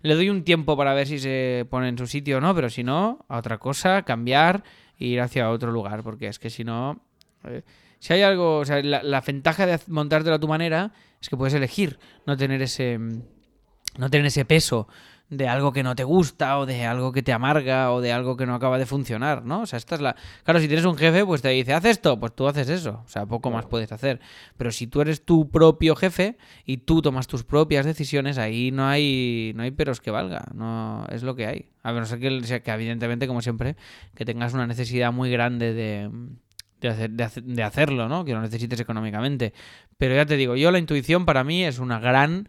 [0.00, 2.70] Le doy un tiempo para ver si se pone en su sitio o no, pero
[2.70, 4.64] si no, a otra cosa, cambiar
[4.98, 7.02] e ir hacia otro lugar, porque es que si no...
[7.44, 7.62] Eh,
[7.98, 11.36] si hay algo, o sea, la, la ventaja de montártelo a tu manera es que
[11.36, 12.98] puedes elegir no tener ese...
[12.98, 14.88] no tener ese peso
[15.28, 18.36] de algo que no te gusta o de algo que te amarga o de algo
[18.36, 19.62] que no acaba de funcionar, ¿no?
[19.62, 20.14] O sea, esta es la...
[20.44, 23.02] Claro, si tienes un jefe, pues te dice, haz esto, pues tú haces eso.
[23.04, 24.20] O sea, poco más puedes hacer.
[24.56, 28.86] Pero si tú eres tu propio jefe y tú tomas tus propias decisiones, ahí no
[28.86, 30.44] hay, no hay peros que valga.
[30.54, 31.70] No, es lo que hay.
[31.82, 33.74] A ver, que, que evidentemente, como siempre,
[34.14, 36.10] que tengas una necesidad muy grande de...
[36.78, 38.24] De, de hacerlo, ¿no?
[38.24, 39.54] Que lo necesites económicamente.
[39.96, 42.48] Pero ya te digo, yo la intuición para mí es una gran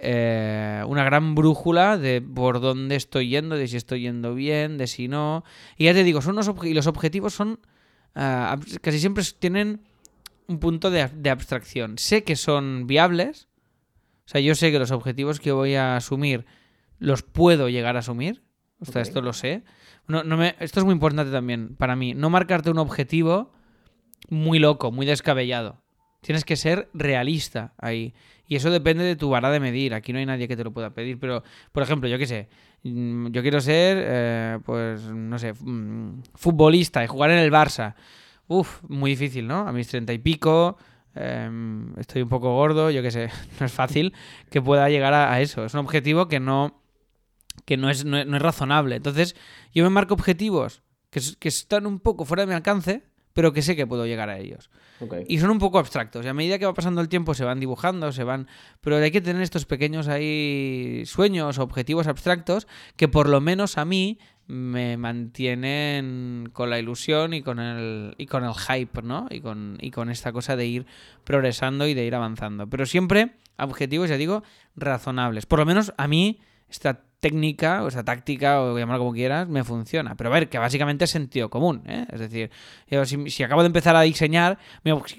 [0.00, 4.86] eh, una gran brújula de por dónde estoy yendo, de si estoy yendo bien, de
[4.86, 5.44] si no.
[5.76, 7.60] Y ya te digo, son y los objetivos son.
[8.14, 9.82] Ah, casi siempre tienen
[10.46, 11.98] un punto de, de abstracción.
[11.98, 13.48] Sé que son viables.
[14.26, 16.46] O sea, yo sé que los objetivos que voy a asumir
[16.98, 18.42] los puedo llegar a asumir.
[18.80, 19.64] O sea, esto lo sé.
[20.06, 22.14] No, no me, esto es muy importante también para mí.
[22.14, 23.52] No marcarte un objetivo
[24.28, 25.82] muy loco, muy descabellado.
[26.20, 28.14] Tienes que ser realista ahí.
[28.48, 29.94] Y eso depende de tu vara de medir.
[29.94, 31.18] Aquí no hay nadie que te lo pueda pedir.
[31.20, 32.48] Pero, por ejemplo, yo qué sé.
[32.82, 37.94] mm, Yo quiero ser, eh, pues, no sé, mm, futbolista y jugar en el Barça.
[38.48, 39.68] Uf, muy difícil, ¿no?
[39.68, 40.78] A mis treinta y pico.
[41.14, 43.28] em, estoy un poco gordo, yo qué sé.
[43.60, 44.14] No es fácil
[44.50, 45.64] que pueda llegar a, eso.
[45.64, 46.80] Es un objetivo que no
[47.64, 48.96] que no es, no, es- razonable.
[48.96, 49.36] Entonces,
[49.74, 53.02] yo me marco objetivos que, que están un poco fuera de mi alcance,
[53.38, 54.68] pero que sé que puedo llegar a ellos.
[55.28, 56.26] Y son un poco abstractos.
[56.26, 58.48] Y a medida que va pasando el tiempo se van dibujando, se van...
[58.80, 63.84] Pero hay que tener estos pequeños ahí sueños, objetivos abstractos, que por lo menos a
[63.84, 69.28] mí me mantienen con la ilusión y con el, y con el hype, ¿no?
[69.30, 70.86] Y con, y con esta cosa de ir
[71.22, 72.66] progresando y de ir avanzando.
[72.66, 74.42] Pero siempre objetivos, ya digo,
[74.74, 75.46] razonables.
[75.46, 79.64] Por lo menos a mí esta técnica o esta táctica o llamarlo como quieras me
[79.64, 80.14] funciona.
[80.14, 81.82] Pero a ver, que básicamente es sentido común.
[81.86, 82.06] ¿eh?
[82.12, 82.50] Es decir,
[82.88, 84.58] yo si, si acabo de empezar a diseñar,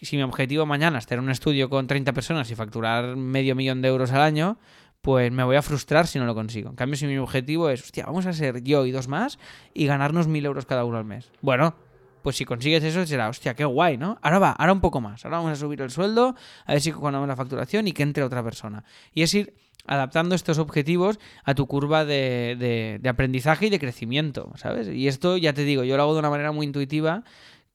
[0.01, 3.81] si mi objetivo mañana es tener un estudio con 30 personas y facturar medio millón
[3.81, 4.57] de euros al año,
[5.01, 6.69] pues me voy a frustrar si no lo consigo.
[6.69, 9.39] En cambio, si mi objetivo es, hostia, vamos a ser yo y dos más
[9.73, 11.31] y ganarnos mil euros cada uno al mes.
[11.41, 11.75] Bueno,
[12.21, 14.17] pues si consigues eso será, hostia, qué guay, ¿no?
[14.21, 15.23] Ahora va, ahora un poco más.
[15.23, 16.35] Ahora vamos a subir el sueldo,
[16.65, 18.83] a ver si cuando la facturación y que entre otra persona.
[19.13, 19.53] Y es ir
[19.85, 24.87] adaptando estos objetivos a tu curva de, de- aprendizaje y de crecimiento, ¿sabes?
[24.87, 27.23] Y esto, ya te digo, yo lo hago de una manera muy intuitiva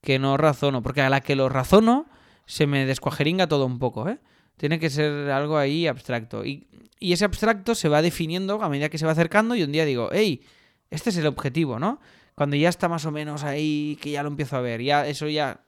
[0.01, 2.07] que no razono, porque a la que lo razono
[2.47, 4.19] se me descuajeringa todo un poco, ¿eh?
[4.57, 6.45] Tiene que ser algo ahí abstracto.
[6.45, 6.69] Y,
[7.01, 9.85] y ese abstracto se va definiendo a medida que se va acercando y un día
[9.85, 10.43] digo, hey,
[10.90, 12.01] este es el objetivo, ¿no?
[12.37, 15.27] Cuando ya está más o menos ahí, que ya lo empiezo a ver, ya eso
[15.27, 15.62] ya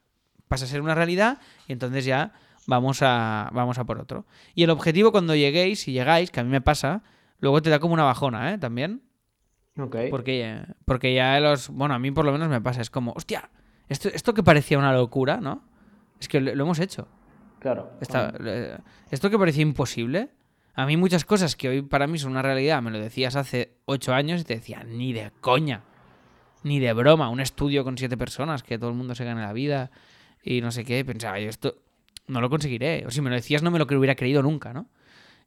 [0.49, 2.33] pasa a ser una realidad y entonces ya
[2.66, 4.26] vamos a, vamos a por otro.
[4.55, 7.02] Y el objetivo cuando lleguéis, si llegáis, que a mí me pasa,
[7.40, 8.59] luego te da como una bajona, ¿eh?
[8.59, 9.02] También.
[9.79, 9.96] Ok.
[10.11, 11.68] Porque, porque ya los...
[11.68, 13.50] Bueno, a mí por lo menos me pasa, es como, hostia,
[13.88, 15.64] esto, esto que parecía una locura, ¿no?
[16.20, 17.09] Es que lo, lo hemos hecho.
[17.59, 17.90] Claro.
[18.00, 18.79] Esta- eh,
[19.11, 20.31] esto que parecía imposible,
[20.74, 23.76] a mí muchas cosas que hoy para mí son una realidad, me lo decías hace
[23.85, 25.83] ocho años y te decía, ni de coña,
[26.62, 29.52] ni de broma, un estudio con siete personas, que todo el mundo se gane la
[29.52, 29.90] vida
[30.42, 31.76] y no sé qué, pensaba yo, esto
[32.27, 33.05] no lo conseguiré.
[33.07, 34.89] O si me lo decías no me lo hubiera creído nunca, ¿no?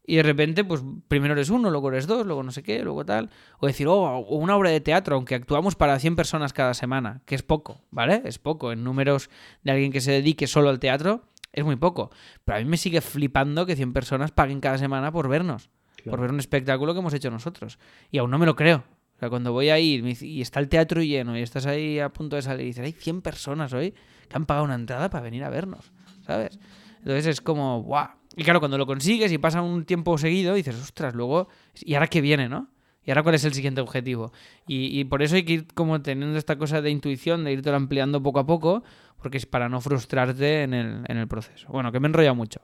[0.06, 3.06] Y de repente, pues primero eres uno, luego eres dos, luego no sé qué, luego
[3.06, 3.30] tal.
[3.60, 7.36] O decir, oh, una obra de teatro, aunque actuamos para 100 personas cada semana, que
[7.36, 8.24] es poco, ¿vale?
[8.26, 8.72] Es poco.
[8.72, 9.30] En números
[9.64, 12.10] de alguien que se dedique solo al teatro, es muy poco.
[12.44, 16.12] Pero a mí me sigue flipando que 100 personas paguen cada semana por vernos, Claro.
[16.12, 17.78] por ver un espectáculo que hemos hecho nosotros.
[18.10, 18.86] Y aún no me lo creo.
[19.16, 22.36] O sea, cuando voy ahí y está el teatro lleno y estás ahí a punto
[22.38, 23.94] de salir y dices, hay 100 personas hoy
[24.30, 25.92] que han pagado una entrada para venir a vernos,
[26.30, 26.60] ¿sabes?
[27.00, 28.08] Entonces es como, ¡guau!
[28.36, 31.48] Y claro, cuando lo consigues y pasa un tiempo seguido, dices, ostras, luego,
[31.82, 32.70] ¿y ahora qué viene, no?
[33.04, 34.32] ¿Y ahora cuál es el siguiente objetivo?
[34.68, 37.72] Y, y por eso hay que ir como teniendo esta cosa de intuición, de irte
[37.72, 38.84] ampliando poco a poco,
[39.20, 41.68] porque es para no frustrarte en el, en el proceso.
[41.70, 42.62] Bueno, que me he enrollado mucho.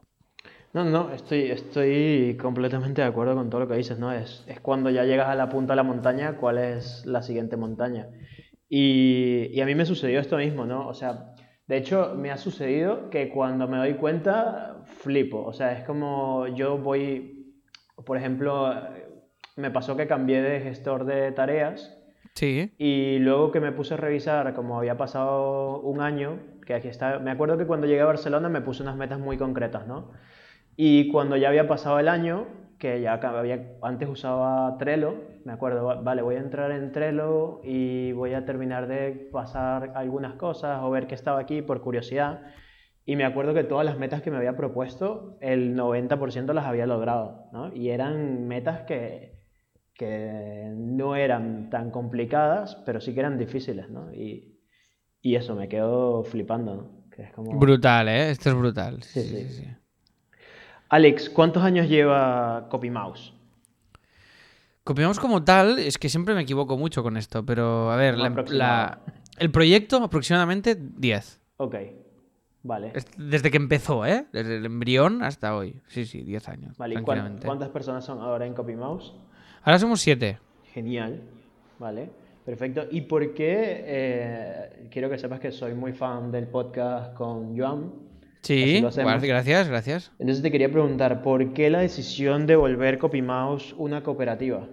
[0.73, 4.11] No, no, estoy, estoy completamente de acuerdo con todo lo que dices, ¿no?
[4.11, 7.57] Es, es cuando ya llegas a la punta de la montaña, cuál es la siguiente
[7.57, 8.07] montaña.
[8.69, 10.87] Y, y a mí me sucedió esto mismo, ¿no?
[10.87, 11.34] O sea,
[11.67, 15.43] de hecho, me ha sucedido que cuando me doy cuenta, flipo.
[15.43, 17.55] O sea, es como yo voy,
[18.05, 18.71] por ejemplo,
[19.55, 21.97] me pasó que cambié de gestor de tareas
[22.33, 22.73] Sí.
[22.77, 27.19] y luego que me puse a revisar, como había pasado un año, que aquí está,
[27.19, 30.11] me acuerdo que cuando llegué a Barcelona me puse unas metas muy concretas, ¿no?
[30.75, 32.47] Y cuando ya había pasado el año,
[32.79, 37.61] que ya había, antes usaba Trello, me acuerdo, va- vale, voy a entrar en Trello
[37.63, 42.41] y voy a terminar de pasar algunas cosas o ver qué estaba aquí por curiosidad.
[43.05, 46.87] Y me acuerdo que todas las metas que me había propuesto, el 90% las había
[46.87, 47.73] logrado, ¿no?
[47.73, 49.33] Y eran metas que,
[49.93, 54.11] que no eran tan complicadas, pero sí que eran difíciles, ¿no?
[54.13, 54.59] Y,
[55.21, 57.09] y eso, me quedo flipando, ¿no?
[57.15, 57.57] Que es como...
[57.59, 58.31] Brutal, ¿eh?
[58.31, 59.03] Esto es brutal.
[59.03, 59.67] Sí, sí.
[60.89, 63.33] Alex, ¿cuántos años lleva CopyMouse?
[64.83, 68.29] Copiamos como tal, es que siempre me equivoco mucho con esto, pero a ver, la-
[68.49, 68.99] la-
[69.39, 71.41] el proyecto aproximadamente 10.
[71.57, 71.75] Ok,
[72.61, 72.91] vale.
[72.93, 74.27] Es- Desde que empezó, ¿eh?
[74.31, 75.81] Desde el embrión hasta hoy.
[75.87, 76.77] Sí, sí, 10 años.
[76.77, 76.97] Vale, ¿y
[77.47, 79.13] cuántas personas son ahora en CopyMouse?
[79.63, 80.37] Ahora somos 7.
[80.71, 81.19] Genial,
[81.79, 82.11] vale,
[82.45, 82.85] perfecto.
[82.91, 83.83] ¿Y por qué?
[83.87, 87.91] eh, quiero que sepas que soy muy fan del podcast con Joan.
[88.45, 90.11] Sí, gracias, gracias.
[90.19, 94.67] Entonces te quería preguntar, ¿por qué la decisión de volver CopyMouse una cooperativa?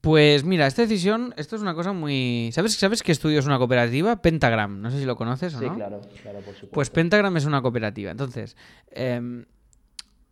[0.00, 2.50] Pues mira, esta decisión, esto es una cosa muy...
[2.52, 4.20] ¿Sabes, ¿sabes qué estudio es una cooperativa?
[4.20, 5.74] Pentagram, no sé si lo conoces o Sí, no.
[5.74, 6.68] claro, claro, por supuesto.
[6.70, 8.10] Pues Pentagram es una cooperativa.
[8.10, 8.56] Entonces,
[8.90, 9.46] em,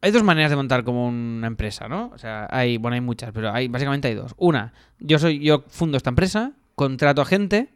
[0.01, 2.11] hay dos maneras de montar como una empresa, ¿no?
[2.15, 4.35] O sea, hay, bueno, hay muchas, pero hay, básicamente hay dos.
[4.37, 7.71] Una, yo soy, yo fundo esta empresa, contrato a gente,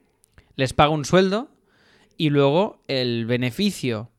[0.54, 1.48] les pago un sueldo
[2.16, 4.10] y luego el beneficio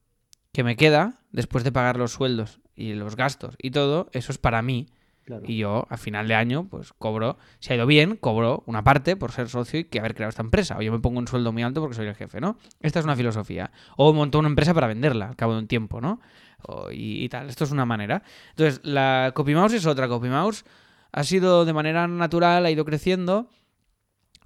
[0.57, 4.39] que me queda después de pagar los sueldos y los gastos y todo, eso es
[4.39, 4.87] para mí.
[5.23, 5.43] Claro.
[5.45, 9.15] Y yo, a final de año, pues cobro, si ha ido bien, cobro una parte
[9.15, 10.75] por ser socio y que haber creado esta empresa.
[10.75, 12.57] O yo me pongo un sueldo muy alto porque soy el jefe, ¿no?
[12.79, 13.69] Esta es una filosofía.
[13.97, 16.21] O monto una empresa para venderla al cabo de un tiempo, ¿no?
[16.63, 17.49] O- y, y tal.
[17.49, 18.23] Esto es una manera.
[18.49, 20.07] Entonces, la CopyMouse es otra.
[20.07, 20.65] CopyMouse
[21.11, 23.47] ha sido de manera natural, ha ido creciendo.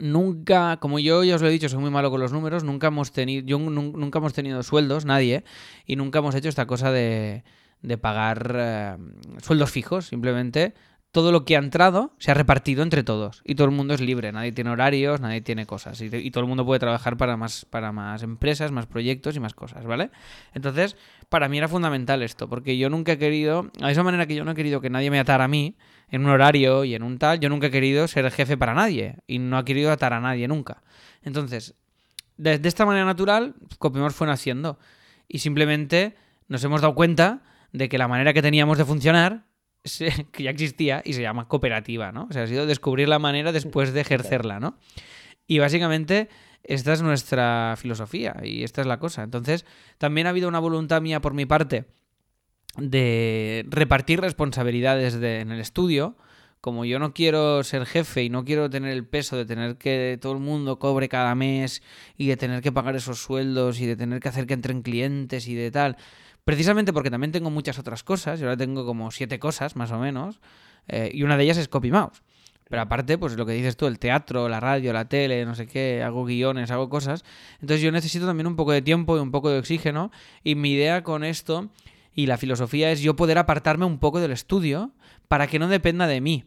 [0.02, 2.88] Nunca, como yo ya os lo he dicho, soy muy malo con los números, nunca
[2.88, 5.44] hemos tenido, yo nun- nunca hemos tenido sueldos, nadie,
[5.86, 7.44] y nunca hemos hecho esta cosa de,
[7.84, 8.98] de pagar eh,
[9.44, 10.74] sueldos fijos, simplemente
[11.12, 14.00] todo lo que ha entrado se ha repartido entre todos y todo el mundo es
[14.00, 17.66] libre, nadie tiene horarios, nadie tiene cosas y, todo el mundo puede trabajar para más,
[17.66, 20.10] para más empresas, más proyectos y más cosas, ¿vale?
[20.54, 20.96] Entonces,
[21.28, 24.46] para mí era fundamental esto, porque yo nunca he querido, a esa manera que yo
[24.46, 25.76] no he querido que nadie me atara a mí
[26.10, 29.18] en un horario y en un tal, yo nunca he querido ser jefe para nadie
[29.28, 30.82] y no he querido atar a nadie nunca.
[31.24, 31.76] Entonces,
[32.38, 34.80] de, de esta manera natural, Copimos fue naciendo
[35.28, 36.16] y simplemente
[36.48, 37.42] nos hemos dado cuenta
[37.74, 39.51] de que la manera que teníamos de funcionar
[39.84, 42.28] se- que ya existía y se llama cooperativa, ¿no?
[42.30, 44.78] O sea, ha sido descubrir la manera después de ejercerla, ¿no?
[45.48, 46.30] Y básicamente
[46.64, 49.24] esta es nuestra filosofía y esta es la cosa.
[49.24, 49.66] Entonces,
[49.98, 51.86] también ha habido una voluntad mía por mi parte
[52.78, 56.16] de repartir responsabilidades de- en el estudio.
[56.62, 60.20] Como yo no quiero ser jefe y no quiero tener el peso de tener que
[60.22, 61.82] todo el mundo cobre cada mes
[62.18, 65.48] y de tener que pagar esos sueldos y de tener que hacer que entren clientes
[65.48, 65.98] y de tal,
[66.44, 70.00] precisamente porque también tengo muchas otras cosas, yo ahora tengo como siete cosas más o
[70.00, 70.40] menos,
[70.88, 72.22] eh, y una de ellas es CopyMouse.
[72.72, 75.68] Pero aparte, pues lo que dices tú, el teatro, la radio, la tele, no sé
[75.68, 77.26] qué, hago guiones, hago cosas.
[77.56, 80.10] Entonces yo necesito también un poco de tiempo y un poco de oxígeno.
[80.42, 81.70] Y mi idea con esto
[82.14, 84.94] y la filosofía es yo poder apartarme un poco del estudio
[85.28, 86.46] para que no dependa de mí,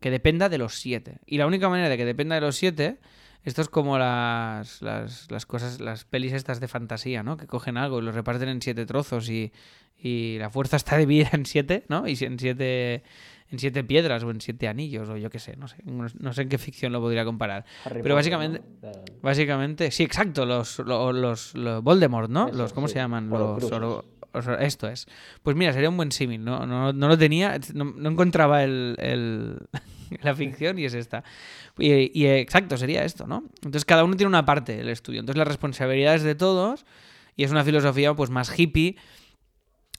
[0.00, 1.20] que dependa de los siete.
[1.24, 2.98] Y la única manera de que dependa de los siete,
[3.44, 7.36] esto es como las, las, las cosas, las pelis estas de fantasía, ¿no?
[7.36, 9.52] Que cogen algo y lo reparten en siete trozos y,
[9.98, 12.06] y la fuerza está dividida en siete, ¿no?
[12.08, 13.02] Y en siete,
[13.50, 16.32] en siete piedras o en siete anillos o yo qué sé, no sé, no, no
[16.32, 17.64] sé en qué ficción lo podría comparar.
[17.84, 18.92] Harry pero Potter, básicamente- ¿no?
[19.22, 22.48] Básicamente, sí, exacto, los, lo- los, los Voldemort, ¿no?
[22.48, 23.28] Eso, los, ¿Cómo sí, se llaman?
[23.28, 23.62] Los,
[24.58, 25.06] esto es.
[25.44, 26.66] Pues mira, sería un buen símil, ¿no?
[26.66, 29.58] No, no lo tenía, no, no encontraba el, el-
[30.22, 31.24] la ficción y es esta.
[31.78, 33.44] Y, exacto, sería esto, ¿no?
[33.56, 35.20] Entonces cada uno tiene una parte del estudio.
[35.20, 36.84] Entonces la responsabilidad es de todos
[37.36, 38.96] y es una filosofía pues más hippie,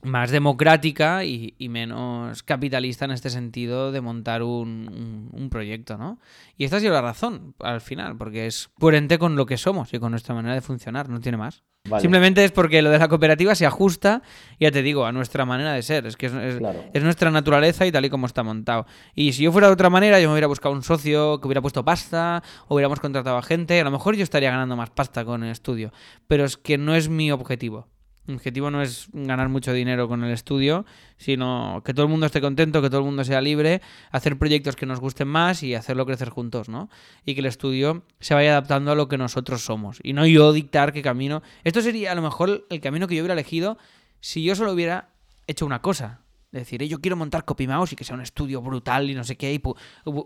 [0.06, 5.98] más democrática y, y menos capitalista en este sentido de montar un, un- un proyecto,
[5.98, 6.18] ¿no?
[6.56, 9.92] Y esta ha sido la razón al final, porque es coherente con lo que somos
[9.92, 11.62] y con nuestra manera de funcionar, no tiene más.
[11.88, 14.22] vale, Simplemente es porque lo de la cooperativa se ajusta,
[14.58, 16.06] ya te digo, a nuestra manera de ser.
[16.06, 16.84] Es que es, es- Claro.
[16.92, 18.86] es nuestra naturaleza y tal y como está montado.
[19.14, 21.60] Y si yo fuera de otra manera, yo me hubiera buscado un socio que hubiera
[21.62, 25.44] puesto pasta, hubiéramos contratado a gente, a lo mejor yo estaría ganando más pasta con
[25.44, 25.92] el estudio.
[26.26, 27.88] Pero es que no es mi objetivo.
[28.26, 30.84] Mi objetivo no es ganar mucho dinero con el estudio,
[31.16, 34.74] sino que todo el mundo esté contento, que todo el mundo sea libre, hacer proyectos
[34.74, 36.90] que nos gusten más y hacerlo crecer juntos, ¿no?
[37.24, 39.98] Y que el estudio se vaya adaptando a lo que nosotros somos.
[40.02, 41.42] Y no yo dictar qué camino.
[41.62, 43.78] Esto sería a lo mejor el camino que yo hubiera elegido
[44.20, 45.10] si yo solo hubiera
[45.46, 46.22] hecho una cosa.
[46.52, 49.24] Es decir, "Eh, yo quiero montar CopyMouse y que sea un estudio brutal y no
[49.24, 49.52] sé qué.
[49.52, 49.60] Y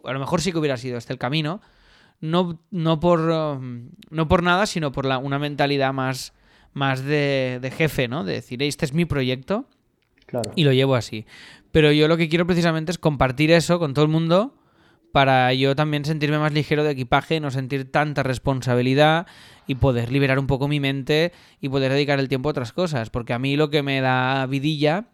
[0.04, 1.60] a lo mejor sí que hubiera sido este el camino.
[2.20, 6.34] No, no, por, um, no por nada, sino por la, una mentalidad más,
[6.72, 8.24] más de, de jefe, ¿no?
[8.24, 9.66] De decir, "Eh, este es mi proyecto
[10.26, 10.52] claro.
[10.56, 11.26] y lo llevo así.
[11.72, 14.54] Pero yo lo que quiero precisamente es compartir eso con todo el mundo
[15.12, 19.26] para yo también sentirme más ligero de equipaje, no sentir tanta responsabilidad
[19.66, 23.10] y poder liberar un poco mi mente y poder dedicar el tiempo a otras cosas.
[23.10, 25.06] Porque a mí lo que me da vidilla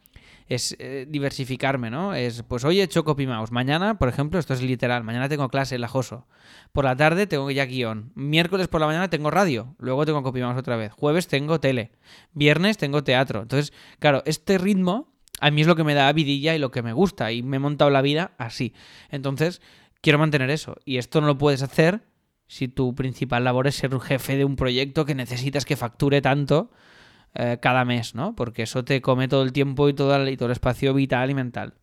[0.49, 2.15] es eh, diversificarme, ¿no?
[2.15, 3.51] Es, pues hoy he hecho CopyMouse.
[3.51, 5.03] Mañana, por ejemplo, esto es literal.
[5.03, 6.27] Mañana tengo clase en la JOSO.
[6.73, 8.13] Por la tarde tengo ya guion.
[8.15, 9.75] Miércoles por la mañana tengo radio.
[9.79, 10.93] Luego tengo CopyMouse otra vez.
[10.93, 11.93] Jueves tengo tele.
[12.33, 13.43] Viernes tengo teatro.
[13.43, 16.83] Entonces, claro, este ritmo a mí es lo que me da vidilla y lo que
[16.83, 17.33] me gusta.
[17.33, 18.73] Y me he montado la vida así.
[19.11, 19.61] Entonces,
[20.01, 20.77] quiero mantener eso.
[20.85, 22.03] Y esto no lo puedes hacer
[22.47, 26.21] si tu principal labor es ser un jefe de un proyecto que necesitas que facture
[26.21, 26.71] tanto
[27.35, 28.35] eh, cada mes, ¿no?
[28.37, 31.31] Porque eso te come todo el tiempo y todo el, y todo el espacio vital
[31.31, 31.74] y mental.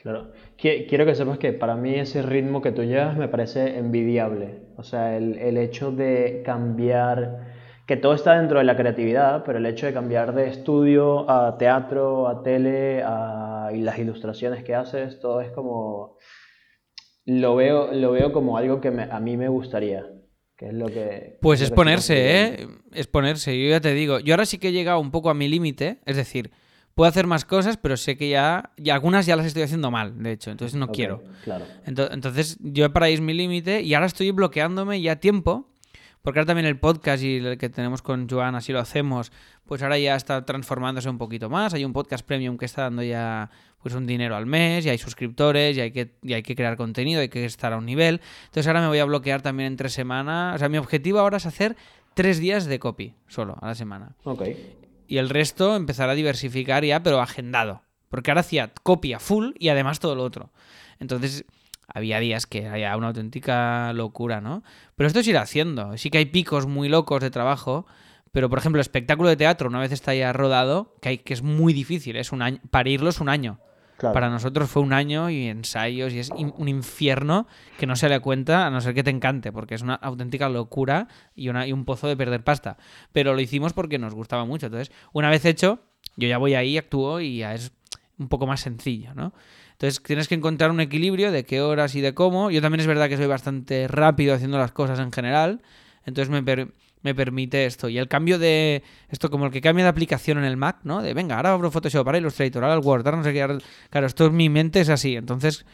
[0.00, 0.20] Claro.
[0.60, 4.62] Qui- Quiero que sepas que para mí ese ritmo que tú llevas me parece envidiable.
[4.76, 7.48] O sea, el, el hecho de cambiar,
[7.86, 11.58] que todo está dentro de la creatividad, pero el hecho de cambiar de estudio a
[11.58, 16.16] teatro, a tele, a, y las ilustraciones que haces, todo es como...
[17.26, 20.04] lo veo, lo veo como algo que a mí me gustaría.
[20.58, 21.38] Que es lo que.
[21.40, 22.68] Pues es ponerse, ¿eh?
[22.92, 23.58] Es ponerse.
[23.58, 24.18] Yo ya te digo.
[24.18, 26.00] Yo ahora sí que he llegado un poco a mi límite.
[26.04, 26.50] Es decir,
[26.98, 30.20] puedo hacer más cosas, pero sé que ya, y algunas ya las estoy haciendo mal,
[30.20, 31.22] de hecho, entonces no quiero.
[31.44, 31.64] Claro.
[31.86, 35.67] Entonces, yo para es mi límite y ahora estoy bloqueándome ya tiempo,
[36.28, 39.32] porque ahora también el podcast y el que tenemos con Joan, así lo hacemos,
[39.64, 41.72] pues ahora ya está transformándose un poquito más.
[41.72, 43.50] Hay un podcast premium que está dando ya
[43.80, 46.76] pues un dinero al mes, y hay suscriptores, y hay que, y hay que crear
[46.76, 48.20] contenido, hay que estar a un nivel.
[48.44, 50.52] Entonces ahora me voy a bloquear también entre semana.
[50.54, 51.76] O sea, mi objetivo ahora es hacer
[52.12, 54.14] tres días de copy solo a la semana.
[54.24, 54.42] Ok
[55.08, 57.82] y el resto empezar a diversificar ya, pero agendado.
[58.10, 60.50] Porque ahora hacía copia full y además todo lo otro.
[61.00, 61.44] Entonces,
[61.88, 64.62] había días que era una auténtica locura, ¿no?
[64.94, 65.96] Pero esto es ir haciendo.
[65.96, 67.86] Sí que hay picos muy locos de trabajo,
[68.30, 71.34] pero por ejemplo, el espectáculo de teatro, una vez está ya rodado, que, hay, que
[71.34, 73.58] es muy difícil, es un año, parirlo es un año.
[74.00, 78.20] Para nosotros fue un año y ensayos y es un infierno que no se le
[78.20, 81.72] cuenta a no ser que te encante, porque es una auténtica locura y, una, y
[81.72, 82.76] un pozo de perder pasta.
[83.12, 84.66] Pero lo hicimos porque nos gustaba mucho.
[84.66, 85.80] Entonces, una vez hecho,
[86.16, 87.72] yo ya voy ahí, actúo y ya es
[88.18, 89.32] un poco más sencillo, ¿no?
[89.78, 92.50] Entonces tienes que encontrar un equilibrio de qué horas y de cómo.
[92.50, 95.62] Yo también es verdad que soy bastante rápido haciendo las cosas en general.
[96.04, 96.42] Entonces me,
[97.02, 97.88] me permite esto.
[97.88, 98.82] Y el cambio de.
[99.08, 101.00] Esto como el que cambia de aplicación en el Mac, ¿no?
[101.00, 103.58] De venga, ahora abro Photoshop, ahora Illustrator, ahora el Word, ahora no sé qué.
[103.88, 105.14] Claro, esto en mi mente es así.
[105.14, 105.64] Entonces.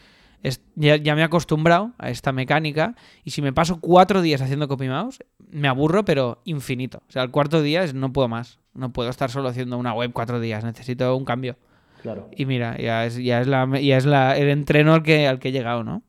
[0.75, 2.93] ya, me he acostumbrado a esta mecánica
[3.23, 5.17] y si me paso cuatro días haciendo copy mouse,
[5.49, 7.01] me aburro, pero infinito.
[7.09, 8.59] O sea, el cuarto día es no puedo más.
[8.75, 10.63] No puedo estar solo haciendo una web cuatro días.
[10.63, 11.57] Necesito un cambio.
[12.05, 12.27] Claro.
[12.35, 15.39] Y mira, ya es, ya es, la, ya es la, el entreno al que, al
[15.39, 16.03] que he llegado, ¿no?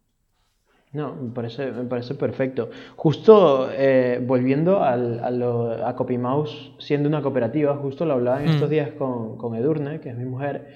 [0.92, 2.68] No, me parece, me parece perfecto.
[2.96, 8.50] Justo eh, volviendo al, a, lo, a CopyMouse siendo una cooperativa, justo lo hablaba en
[8.50, 8.70] estos mm.
[8.70, 10.66] días con, con, Edurne, que es mi mujer,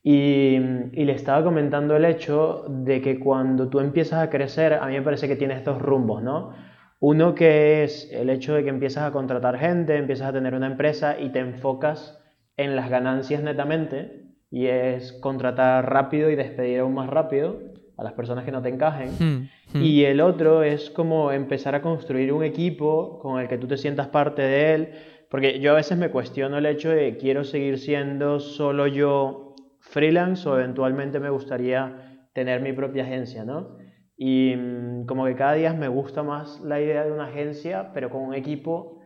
[0.00, 0.54] y,
[0.92, 4.92] y, le estaba comentando el hecho de que cuando tú empiezas a crecer, a mí
[4.92, 6.52] me parece que tienes dos rumbos, ¿no?
[7.00, 10.68] Uno que es el hecho de que empiezas a contratar gente, empiezas a tener una
[10.68, 12.16] empresa y te enfocas
[12.56, 17.60] en las ganancias netamente, y es contratar rápido y despedir aún más rápido
[17.96, 19.10] a las personas que no te encajen.
[19.18, 19.48] Hmm.
[19.72, 19.82] Hmm.
[19.82, 23.76] Y el otro es como empezar a construir un equipo con el que tú te
[23.76, 24.88] sientas parte de él,
[25.30, 30.48] porque yo a veces me cuestiono el hecho de quiero seguir siendo solo yo freelance
[30.48, 33.76] o eventualmente me gustaría tener mi propia agencia, ¿no?
[34.16, 38.10] Y mm, como que cada día me gusta más la idea de una agencia, pero
[38.10, 38.97] con un equipo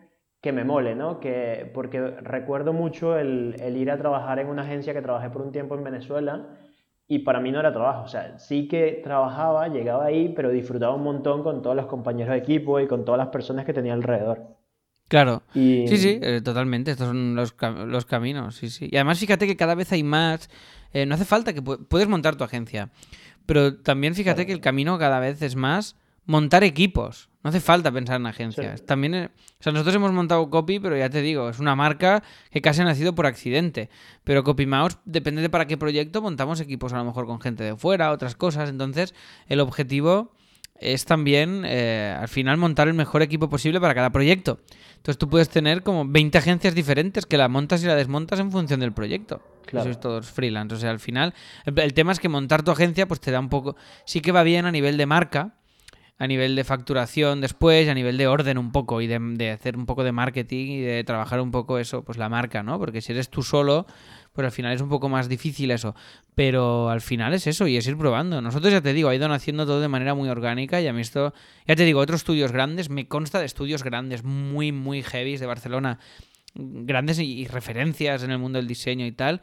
[0.43, 1.21] que me mole, ¿no?
[1.21, 5.41] Que, porque recuerdo mucho el, el ir a trabajar en una agencia que trabajé por
[5.41, 6.59] un tiempo en Venezuela
[7.07, 10.95] y para mí no era trabajo, o sea, sí que trabajaba, llegaba ahí, pero disfrutaba
[10.95, 13.93] un montón con todos los compañeros de equipo y con todas las personas que tenía
[13.93, 14.57] alrededor.
[15.09, 15.43] Claro.
[15.53, 16.91] Sí, sí, eh, totalmente.
[16.91, 17.55] Estos son los,
[17.87, 18.89] los, caminos, sí, sí.
[18.91, 20.49] Y además fíjate que cada vez hay más.
[20.95, 22.89] Eh, no hace falta que puedes montar tu agencia.
[23.45, 25.97] Pero también fíjate que el camino cada vez es más
[26.27, 27.29] montar equipos.
[27.43, 28.87] No hace falta pensar en agencias.
[28.87, 32.23] También, eh, o sea, nosotros hemos montado Copy, pero ya te digo, es una marca
[32.51, 33.91] que casi ha nacido por accidente.
[34.23, 37.65] Pero Copy Mouse, depende de para qué proyecto, montamos equipos a lo mejor con gente
[37.65, 38.71] de fuera, otras cosas.
[38.71, 39.13] Entonces,
[39.49, 40.33] el objetivo
[40.79, 44.61] es también, eh, al final, montar el mejor equipo posible para cada proyecto.
[44.91, 48.53] Entonces, tú puedes tener como 20 agencias diferentes que la montas y la desmontas en
[48.53, 49.43] función del proyecto.
[49.67, 49.91] Claro.
[49.91, 50.77] Eso es todo freelance.
[50.77, 53.41] O sea, al final, el, el tema es que montar tu agencia, pues te da
[53.41, 53.75] un poco.
[54.05, 55.57] Sí que va bien a nivel de marca
[56.23, 59.87] a nivel de facturación después, a nivel de orden un poco y de, hacer un
[59.87, 62.79] poco de marketing y de trabajar un poco eso, pues la marca, ¿no?
[62.79, 63.87] Porque si eres tú solo,
[64.33, 65.97] pues al final es un poco más difícil eso.
[66.37, 68.41] Pero al final es eso y es ir probando.
[68.41, 71.01] Nosotros ya te digo, ha ido haciendo todo de manera muy orgánica y a mí
[71.01, 71.35] esto,
[71.67, 75.47] ya te digo, otros estudios grandes, me consta de estudios grandes, muy, muy heavy de
[75.47, 75.99] Barcelona,
[76.55, 79.41] grandes y, referencias en el mundo del diseño y tal.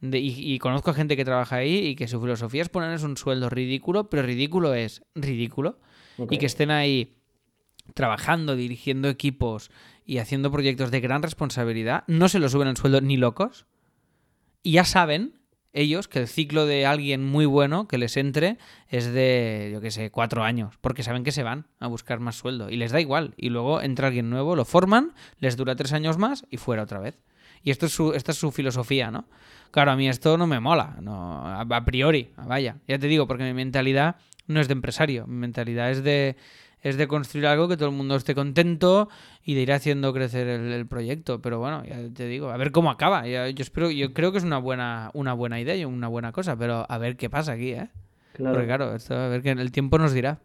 [0.00, 3.18] y, y, conozco a gente que trabaja ahí y que su filosofía es ponerles un
[3.18, 5.78] sueldo ridículo, pero ridículo es ridículo
[6.30, 7.14] y que estén ahí
[7.94, 9.70] trabajando, dirigiendo equipos
[10.04, 13.66] y haciendo proyectos de gran responsabilidad, no se lo suben el sueldo ni locos.
[14.62, 15.34] Y ya saben
[15.72, 18.58] ellos que el ciclo de alguien muy bueno que les entre
[18.88, 22.36] es de, yo qué sé, cuatro años, porque saben que se van a buscar más
[22.36, 23.34] sueldo y les da igual.
[23.36, 27.00] Y luego entra alguien nuevo, lo forman, les dura tres años más y fuera otra
[27.00, 27.18] vez.
[27.64, 29.24] Y esto es su, esta es su filosofía, ¿no?
[29.70, 32.76] Claro, a mí esto no me mola, no, a priori, vaya.
[32.86, 34.16] Ya te digo, porque mi mentalidad
[34.46, 35.26] no es de empresario.
[35.26, 36.36] Mi mentalidad es de,
[36.82, 39.08] es de construir algo que todo el mundo esté contento
[39.44, 41.40] y de ir haciendo crecer el, proyecto.
[41.40, 43.26] Pero bueno, ya te digo, a ver cómo acaba.
[43.26, 46.56] yo espero, yo creo que es una buena, una buena idea y una buena cosa,
[46.56, 47.88] pero a ver qué pasa aquí, ¿eh?
[48.34, 48.54] Claro.
[48.54, 50.40] Porque claro, esto, a ver que el tiempo nos dirá.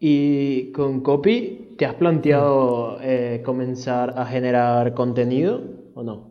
[0.00, 5.62] ¿Y con Copy te has planteado eh, comenzar a generar contenido
[5.94, 6.27] o no?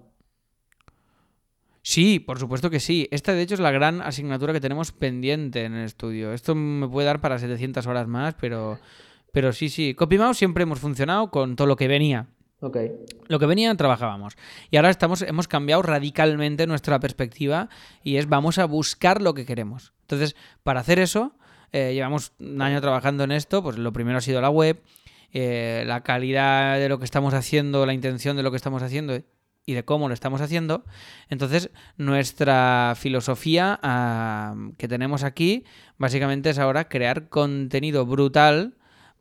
[1.90, 3.08] Sí, por supuesto que sí.
[3.12, 6.34] Esta, de hecho, es la gran asignatura que tenemos pendiente en el estudio.
[6.34, 8.78] Esto me puede dar para 700 horas más, pero,
[9.32, 9.94] pero sí, sí.
[9.94, 12.28] CopyMouse siempre hemos funcionado con todo lo que venía.
[12.60, 12.78] Ok.
[13.30, 14.36] Lo que venía trabajábamos.
[14.70, 17.70] Y ahora estamos, hemos cambiado radicalmente nuestra perspectiva
[18.04, 19.94] y es vamos a buscar lo que queremos.
[20.02, 21.38] Entonces, para hacer eso,
[21.72, 24.84] eh, llevamos un año trabajando en esto, pues lo primero ha sido la web,
[25.32, 29.18] eh, la calidad de lo que estamos haciendo, la intención de lo que estamos haciendo
[29.68, 30.86] y de cómo lo estamos haciendo.
[31.30, 33.80] Entonces, nuestra filosofía
[34.78, 35.66] que tenemos aquí
[36.00, 38.74] básicamente es ahora crear contenido brutal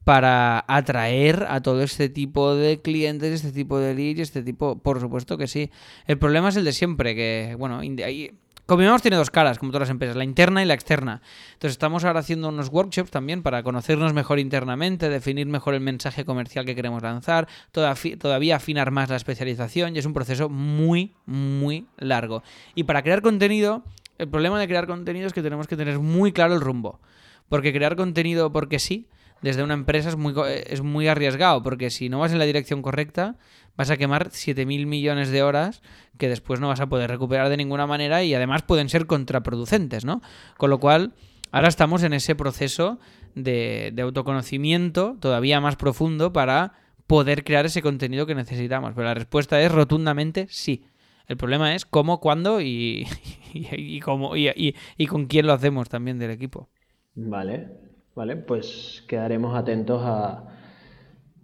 [0.04, 5.00] para atraer a todo este tipo de clientes, este tipo de leads, este tipo, por
[5.00, 5.70] supuesto que sí.
[6.06, 9.82] El problema es el de siempre, que, bueno, ahí Copymouse tiene dos caras, como todas
[9.82, 11.22] las empresas, la interna y la externa.
[11.52, 16.24] Entonces estamos ahora haciendo unos workshops también para conocernos mejor internamente, definir mejor el mensaje
[16.24, 21.86] comercial que queremos lanzar, todavía afinar más la especialización y es un proceso muy, muy
[21.96, 22.42] largo.
[22.74, 23.84] Y para crear contenido,
[24.18, 27.00] el problema de crear contenido es que tenemos que tener muy claro el rumbo.
[27.48, 29.06] Porque crear contenido porque sí,
[29.42, 30.34] desde una empresa es muy,
[30.66, 33.36] es muy arriesgado, porque si no vas en la dirección correcta,
[33.76, 35.82] vas a quemar 7.000 millones de horas
[36.18, 40.04] que después no vas a poder recuperar de ninguna manera y además pueden ser contraproducentes,
[40.04, 40.22] ¿no?
[40.56, 41.12] Con lo cual,
[41.52, 42.98] ahora estamos en ese proceso
[43.34, 46.72] de, autoconocimiento todavía más profundo para
[47.06, 48.92] poder crear ese contenido que necesitamos.
[48.94, 50.84] Pero la respuesta es rotundamente sí.
[51.28, 53.06] El problema es cómo, cuándo y,
[53.52, 56.68] y, cómo, y, y, con quién lo hacemos también del equipo.
[57.14, 57.68] Vale,
[58.14, 60.44] vale, pues quedaremos atentos a,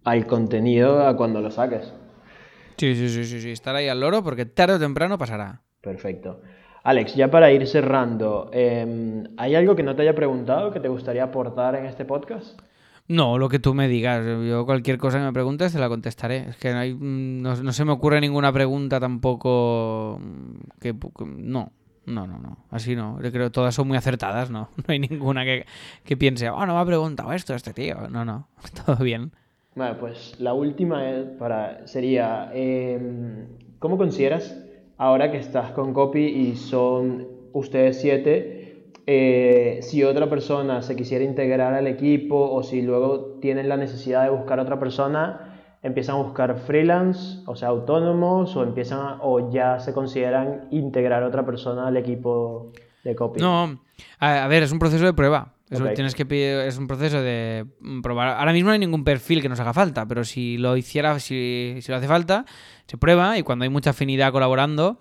[0.05, 1.93] al contenido a cuando lo saques.
[2.77, 5.63] Sí, sí, sí, sí, sí, estar ahí al loro porque tarde o temprano pasará.
[5.81, 6.41] Perfecto.
[6.85, 10.89] Alex, ya para ir cerrando, em, ¿hay algo que no te haya preguntado que te
[10.89, 12.61] gustaría aportar en este podcast?
[13.09, 14.25] No, lo que tú me digas.
[14.25, 16.49] Yo cualquier cosa que me preguntes te la contestaré.
[16.49, 20.21] Es que no, hay, mm, no, se me ocurre ninguna pregunta tampoco
[20.81, 20.95] que...
[21.27, 21.73] No,
[22.07, 22.65] no, no, no.
[22.71, 23.21] Así no.
[23.23, 24.71] Yo creo que todas son muy acertadas, ¿no?
[24.77, 25.67] No hay ninguna que,
[26.05, 28.09] que piense, oh, no me ha preguntado esto este tío.
[28.09, 28.49] No, no.
[28.87, 29.33] Todo bien.
[29.75, 31.03] Bueno, pues la última
[31.39, 33.47] para, sería, em,
[33.79, 34.59] ¿cómo consideras
[34.99, 41.25] ahora que estás con Copy y son ustedes siete, eh, si otra persona se quisiera
[41.25, 45.53] integrar al equipo o si luego tienen la necesidad de buscar otra persona,
[45.83, 51.27] empiezan a buscar freelance, o sea, autónomos, o empiezan o ya se consideran integrar a
[51.27, 53.41] otra persona al equipo de Copy?
[53.41, 53.81] No,
[54.21, 55.55] a ver, es un proceso de prueba.
[55.73, 57.67] Eso tienes que es un proceso de
[58.03, 58.29] probar.
[58.39, 61.79] Ahora mismo no hay ningún perfil que nos haga falta, pero si lo hiciera, si,
[61.81, 62.45] si lo hace falta,
[62.87, 65.01] se prueba y cuando hay mucha afinidad colaborando,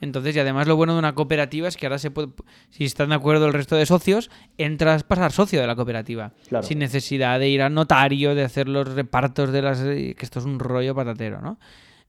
[0.00, 2.28] entonces, y además lo bueno de una cooperativa es que ahora se puede,
[2.70, 6.32] si están de acuerdo el resto de socios, entras para ser socio de la cooperativa.
[6.62, 9.80] Sin necesidad de ir al notario, de hacer los repartos de las...
[9.80, 11.58] que esto es un rollo patatero, ¿no?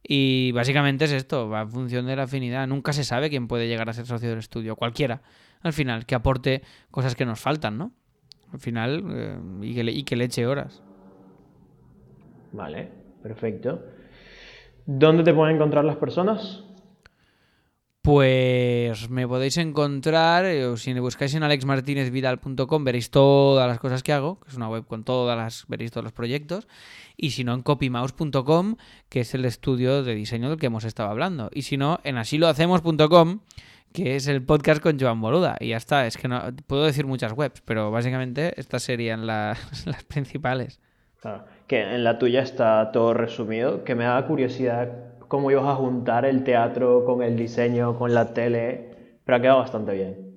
[0.04, 2.68] Y básicamente es esto, va en función de la afinidad.
[2.68, 5.22] Nunca se sabe quién puede llegar a ser socio del estudio, cualquiera,
[5.62, 7.92] al final, que aporte cosas que nos faltan, ¿no?
[8.52, 10.82] Al final, eh, y, que le, y que le eche horas.
[12.52, 12.90] Vale,
[13.22, 13.84] perfecto.
[14.86, 16.64] ¿Dónde te pueden encontrar las personas?
[18.02, 24.04] Pues me podéis encontrar, eh, o si me buscáis en alexmartinezvidal.com veréis todas las cosas
[24.04, 26.68] que hago, que es una web con todas las, veréis todos los proyectos,
[27.18, 28.78] y si no en copymouse.com,
[29.10, 32.18] que es el estudio de diseño del que hemos estado hablando, y si no en
[32.18, 33.42] asilohacemos.com,
[33.94, 35.58] que es el podcast con Joan Boluda.
[35.60, 39.86] Y ya está, es que no puedo decir muchas webs, pero básicamente estas serían las,
[39.86, 40.80] las principales.
[41.22, 44.90] Claro, que en la tuya está todo resumido, que me da curiosidad
[45.28, 48.90] cómo ibas a juntar el teatro con el diseño, con la tele,
[49.26, 50.29] pero ha quedado bastante bien.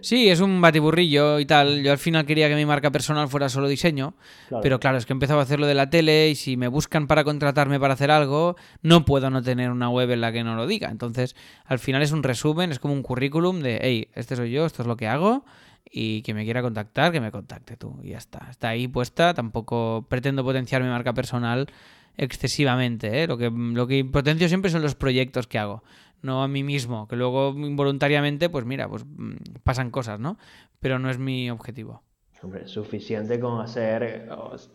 [0.00, 1.82] Sí, es un batiburrillo y tal.
[1.82, 4.14] Yo al final quería que mi marca personal fuera solo diseño,
[4.62, 7.24] pero claro, es que empezaba a hacerlo de la tele y si me buscan para
[7.24, 10.66] contratarme para hacer algo, no puedo no tener una web en la que no lo
[10.66, 10.90] diga.
[10.90, 14.66] Entonces, al final es un resumen, es como un currículum de, hey, este soy yo,
[14.66, 15.44] esto es lo que hago
[15.90, 17.98] y que me quiera contactar, que me contacte tú.
[18.02, 18.48] Y ya está.
[18.50, 19.34] Está ahí puesta.
[19.34, 21.68] Tampoco pretendo potenciar mi marca personal
[22.16, 23.22] excesivamente.
[23.22, 23.26] ¿eh?
[23.26, 25.82] Lo, que, lo que potencio siempre son los proyectos que hago
[26.22, 30.38] no a mí mismo, que luego involuntariamente, pues mira, pues mm, pasan cosas, ¿no?
[30.80, 32.02] Pero no es mi objetivo.
[32.42, 34.28] Hombre, suficiente con hacer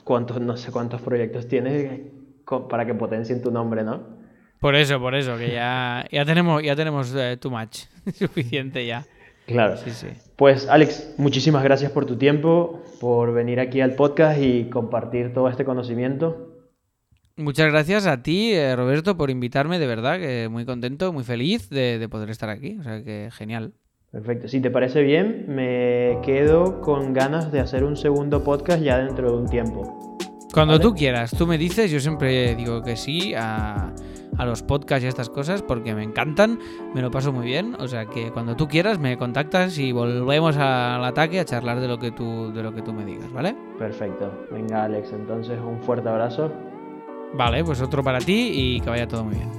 [0.03, 2.01] cuántos, no sé cuántos proyectos tienes
[2.69, 4.21] para que potencien tu nombre, ¿no?
[4.59, 9.05] Por eso, por eso, que ya, ya tenemos, ya tenemos eh, too much, suficiente ya.
[9.45, 9.77] Claro.
[9.77, 10.07] Sí, sí.
[10.35, 15.49] Pues Alex, muchísimas gracias por tu tiempo, por venir aquí al podcast y compartir todo
[15.49, 16.50] este conocimiento.
[17.41, 21.69] Muchas gracias a ti, eh, Roberto, por invitarme, de verdad, que muy contento, muy feliz
[21.69, 23.73] de, poder estar aquí, o sea que genial.
[24.11, 28.99] Perfecto, si te parece bien, me quedo con ganas de hacer un segundo podcast ya
[28.99, 30.17] dentro de un tiempo.
[30.53, 30.83] Cuando ¿Vale?
[30.83, 33.93] tú quieras, tú me dices, yo siempre digo que sí a,
[34.45, 36.59] los podcasts y a estas cosas porque me encantan,
[36.93, 40.57] me lo paso muy bien, o sea que cuando tú quieras me contactas y volvemos
[40.57, 43.55] al ataque a charlar de lo que tú, de lo que tú me digas, ¿vale?
[43.77, 46.51] Perfecto, venga Alex, entonces un fuerte abrazo
[47.33, 49.49] Vale, pues otro para ti y que vaya todo muy bien.